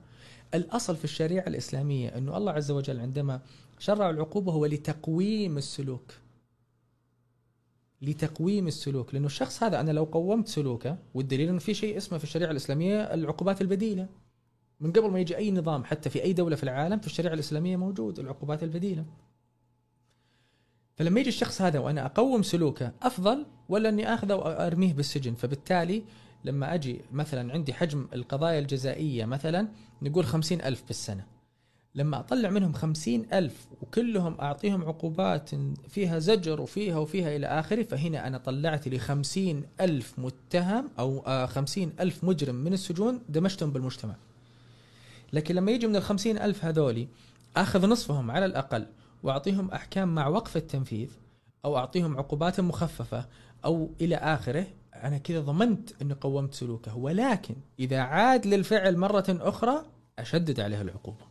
[0.55, 3.41] الأصل في الشريعة الإسلامية أنه الله عز وجل عندما
[3.79, 6.13] شرع العقوبة هو لتقويم السلوك.
[8.03, 12.25] لتقويم السلوك لأنه الشخص هذا أنا لو قومت سلوكه والدليل أنه في شيء اسمه في
[12.25, 14.09] الشريعة الإسلامية العقوبات البديلة.
[14.81, 17.77] من قبل ما يجي أي نظام حتى في أي دولة في العالم في الشريعة الإسلامية
[17.77, 19.05] موجود العقوبات البديلة.
[20.97, 26.03] فلما يجي الشخص هذا وأنا أقوم سلوكه أفضل ولا أني آخذه وارميه بالسجن؟ فبالتالي
[26.45, 29.69] لما أجي مثلا عندي حجم القضايا الجزائية مثلا
[30.03, 31.27] نقول خمسين ألف بالسنة.
[31.95, 35.51] لما أطلع منهم خمسين ألف وكلهم أعطيهم عقوبات
[35.89, 41.47] فيها زجر وفيها وفيها إلى آخره فهنا أنا طلعت لي خمسين ألف متهم أو آه،
[41.47, 44.15] خمسين ألف مجرم من السجون دمجتهم بالمجتمع.
[45.33, 47.09] لكن لما يجي من الخمسين ألف هذولي
[47.57, 48.87] آخذ نصفهم على الأقل
[49.23, 51.09] وأعطيهم أحكام مع وقف التنفيذ
[51.65, 53.27] أو أعطيهم عقوبات مخففة
[53.65, 56.97] أو إلى آخره أنا كذا ضمنت إني قومت سلوكه.
[56.97, 59.85] ولكن إذا عاد للفعل مرة أخرى
[60.19, 61.30] أشدد عليه العقوبة.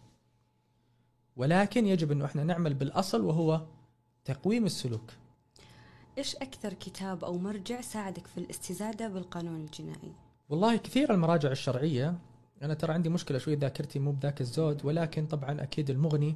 [1.40, 3.62] ولكن يجب انه إحنا نعمل بالأصل وهو
[4.26, 5.12] تقويم السلوك.
[6.18, 10.12] إيش أكثر كتاب أو مرجع ساعدك في الاستزادة بالقانون الجنائي؟
[10.50, 12.18] والله كثير المراجع الشرعية
[12.62, 16.36] أنا ترى عندي مشكلة شوي ذاكرتي مو بذاك الزود ولكن طبعا أكيد المغني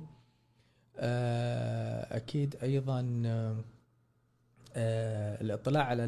[0.98, 3.24] آه، أكيد أيضا
[4.76, 6.04] آه، الاطلاع على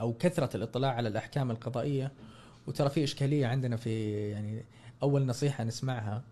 [0.00, 2.12] أو كثرة الاطلاع على الأحكام القضائية.
[2.66, 4.64] وترى في إشكالية عندنا في يعني
[5.02, 6.24] أول نصيحة نسمعها.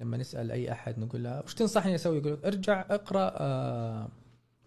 [0.00, 4.08] لما نسأل أي أحد نقول له وش تنصحني أسوي؟ يقول ارجع اقرأ آه،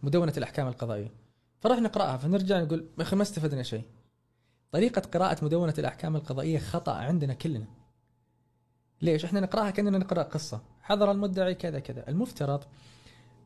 [0.03, 1.11] مدونة الأحكام القضائية.
[1.59, 3.83] فراح نقرأها فنرجع نقول يا أخي ما استفدنا شيء.
[4.71, 7.65] طريقة قراءة مدونة الأحكام القضائية خطأ عندنا كلنا.
[9.01, 10.61] ليش؟ إحنا نقرأها كأننا نقرأ قصة.
[10.81, 12.09] حضر المدعي كذا كذا.
[12.09, 12.63] المفترض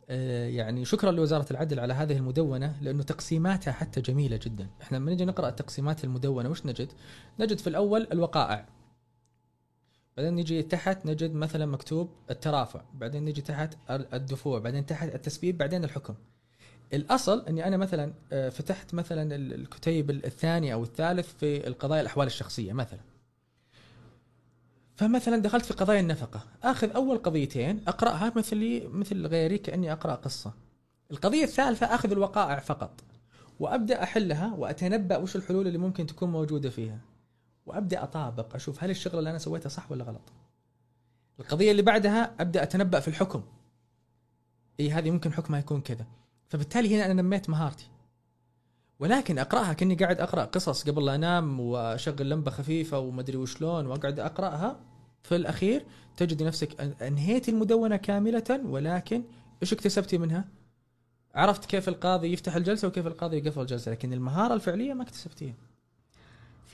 [0.10, 4.68] آه، يعني شكرا لوزارة العدل على هذه المدونة لأنه تقسيماتها حتى جميلة جدا.
[4.82, 6.92] إحنا لما نجي نقرأ تقسيمات المدونة وش نجد؟
[7.40, 8.66] نجد في الأول الوقائع.
[10.18, 15.84] بعدين نجي تحت نجد مثلا مكتوب الترافع بعدين نجي تحت الدفوع بعدين تحت التسبيب بعدين
[15.84, 16.16] الحكم.
[16.94, 22.74] الأصل إني أنا مثلا آه، فتحت مثلا الكتيب الثاني أو الثالث في القضايا الأحوال الشخصية
[22.74, 23.00] مثلا.
[24.96, 26.42] فمثلا دخلت في قضايا النفقة.
[26.64, 30.54] أخذ أول قضيتين أقرأها مثل مثل غيري كأني أقرأ قصة.
[31.12, 33.02] القضية الثالثة أخذ الوقائع فقط
[33.60, 37.00] وأبدأ أحلها وأتنبأ وش الحلول اللي ممكن تكون موجودة فيها.
[37.68, 40.34] وأبدأ أطابق أشوف هل الشغل اللي أنا سويته صح ولا غلط.
[41.40, 43.44] القضية اللي بعدها أبدأ أتنبأ في الحكم.
[44.80, 46.06] اي هذه ممكن حكمها يكون كذا.
[46.50, 47.90] فبالتالي هنا أنا نميت مهارتي.
[49.00, 54.20] ولكن أقرأها كأني قاعد أقرأ قصص قبل لا أنام وأشغل لمبة خفيفة ومدري وشلون وأقعد
[54.20, 54.80] أقرأها.
[55.24, 55.86] في الأخير
[56.18, 59.24] تجد نفسك أنهيت المدونة كاملة ولكن
[59.62, 60.46] إيش اكتسبتي منها؟
[61.36, 65.54] عرفت كيف القاضي يفتح الجلسة وكيف القاضي يقفل الجلسة لكن المهارة الفعلية ما اكتسبتيها.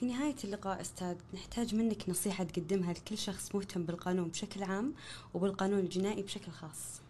[0.04, 4.94] في نهاية اللقاء أستاذ نحتاج منك نصيحة تقدمها لكل شخص مهتم بالقانون بشكل عام
[5.34, 7.02] وبالقانون الجنائي بشكل خاص.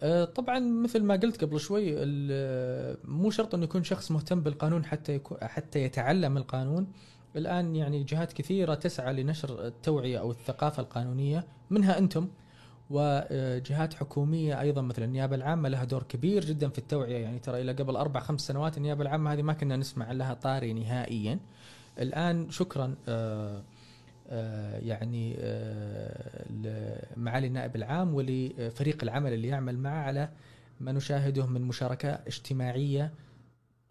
[0.00, 1.94] أه، طبعا مثل ما قلت قبل شوي
[3.04, 6.92] مو شرط إنه يكون شخص مهتم بالقانون حتى يكون حتى يتعلم القانون.
[7.36, 12.28] الآن يعني جهات كثيرة تسعى لنشر التوعية أو الثقافة القانونية منها أنتم.
[12.90, 17.18] وجهات حكومية أيضا مثل النيابة العامة لها دور كبير جدا في التوعية.
[17.18, 20.72] يعني ترى إلى قبل أربع خمس سنوات النيابة العامة هذه ما كنا نسمع لها طاري
[20.72, 21.40] نهائيا.
[21.98, 23.62] الآن شكرا آه
[24.30, 30.30] آه، يعني آه، معالي النائب العام ولفريق العمل اللي يعمل معه على
[30.80, 33.12] ما نشاهده من مشاركة اجتماعية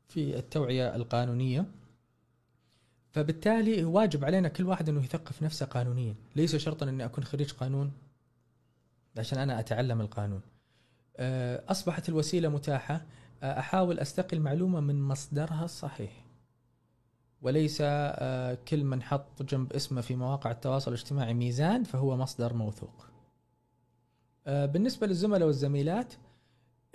[0.07, 1.65] في التوعية القانونية.
[3.11, 6.15] فبالتالي واجب علينا كل واحد إنه يثقف نفسه قانونيا.
[6.35, 7.91] ليس شرطا إني أكون خريج قانون
[9.17, 10.41] عشان أنا أتعلم القانون.
[11.69, 13.05] أصبحت الوسيلة متاحة.
[13.43, 16.26] أحاول استقي المعلومه من مصدرها الصحيح.
[17.41, 23.07] وليس آه، كل من حط جنب اسمه في مواقع التواصل الاجتماعي ميزان فهو مصدر موثوق.
[24.47, 26.13] آه، بالنسبة للزملاء والزميلات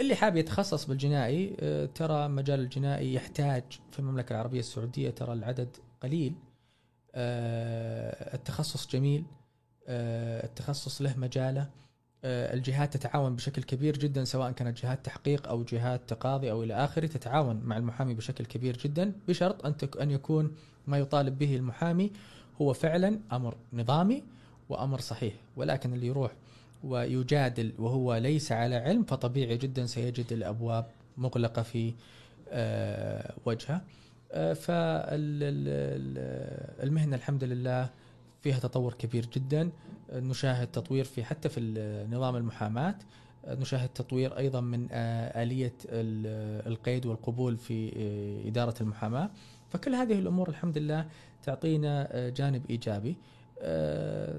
[0.01, 5.77] اللي حاب يتخصص بالجنائي آه، ترى مجال الجنائي يحتاج في المملكة العربية السعودية ترى العدد
[6.03, 6.35] قليل.
[8.35, 9.25] التخصص جميل.
[9.89, 11.71] التخصص له مجاله.
[12.25, 17.07] الجهات تتعاون بشكل كبير جدا سواء كانت جهات تحقيق أو جهات تقاضي أو إلى آخره
[17.07, 20.57] تتعاون مع المحامي بشكل كبير جدا بشرط أن أن يكون
[20.87, 22.11] ما يطالب به المحامي
[22.61, 24.23] هو فعلا أمر نظامي
[24.69, 25.35] وأمر صحيح.
[25.57, 26.33] ولكن اللي يروح
[26.85, 30.87] ويجادل وهو ليس على علم فطبيعي جدا سيجد الأبواب
[31.19, 31.95] مغلقة في
[32.49, 33.81] آه، وجهه.
[34.33, 35.17] آه، فالمهنه
[37.17, 37.91] الحمد لله
[38.43, 39.71] فيها تطور كبير جدا.
[40.13, 41.61] نشاهد تطوير في حتى في
[42.11, 42.95] نظام المحاماة.
[43.49, 45.75] نشاهد تطوير أيضا من آه، آلية
[46.67, 49.31] القيد والقبول في آه، إدارة المحاماة.
[49.69, 51.09] فكل هذه الأمور الحمد لله
[51.43, 53.17] تعطينا آه، جانب إيجابي.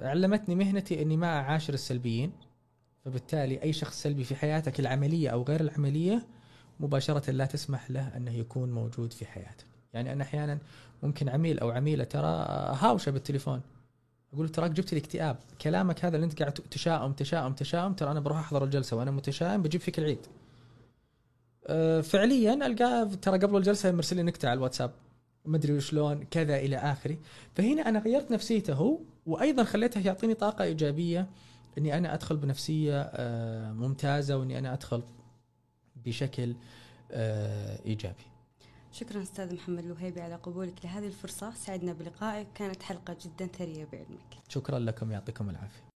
[0.01, 2.31] علمتني مهنتي إني ما أعاشر السلبيين.
[3.05, 6.27] فبالتالي أي شخص سلبي في حياتك العملية أو غير العملية
[6.79, 10.59] مباشرة لا تسمح له أنه يكون موجود في حياتك يعني أنا أحيانا
[11.03, 12.45] ممكن عميل أو عميلة ترى
[12.79, 13.61] هاوشة بالتليفون.
[14.33, 18.19] أقول تراك جبت لي اكتئاب كلامك هذا اللي انت قاعد تشاؤم تشاؤم تشاؤم ترى أنا
[18.19, 20.25] بروح أحضر الجلسة وأنا متشائم بجيب فيك العيد.
[21.67, 24.91] أه فعليا القاه ترى قبل الجلسة يرسل لي نكتة على الواتساب.
[25.45, 27.17] ما أدري شلون كذا إلى آخره.
[27.55, 31.29] فهنا أنا غيرت نفسيته هو وأيضا خليته يعطيني طاقة إيجابية
[31.77, 35.03] إني أنا أدخل بنفسية أه ممتازة وإني أنا أدخل
[36.05, 36.55] بشكل
[37.11, 38.32] أه إيجابي.
[38.93, 44.37] شكرا أستاذ محمد الوهيبي على قبولك لهذه الفرصة سعدنا بلقائك كانت حلقة جدا ثرية بعلمك.
[44.49, 45.83] شكرا لكم يعطيكم العافية.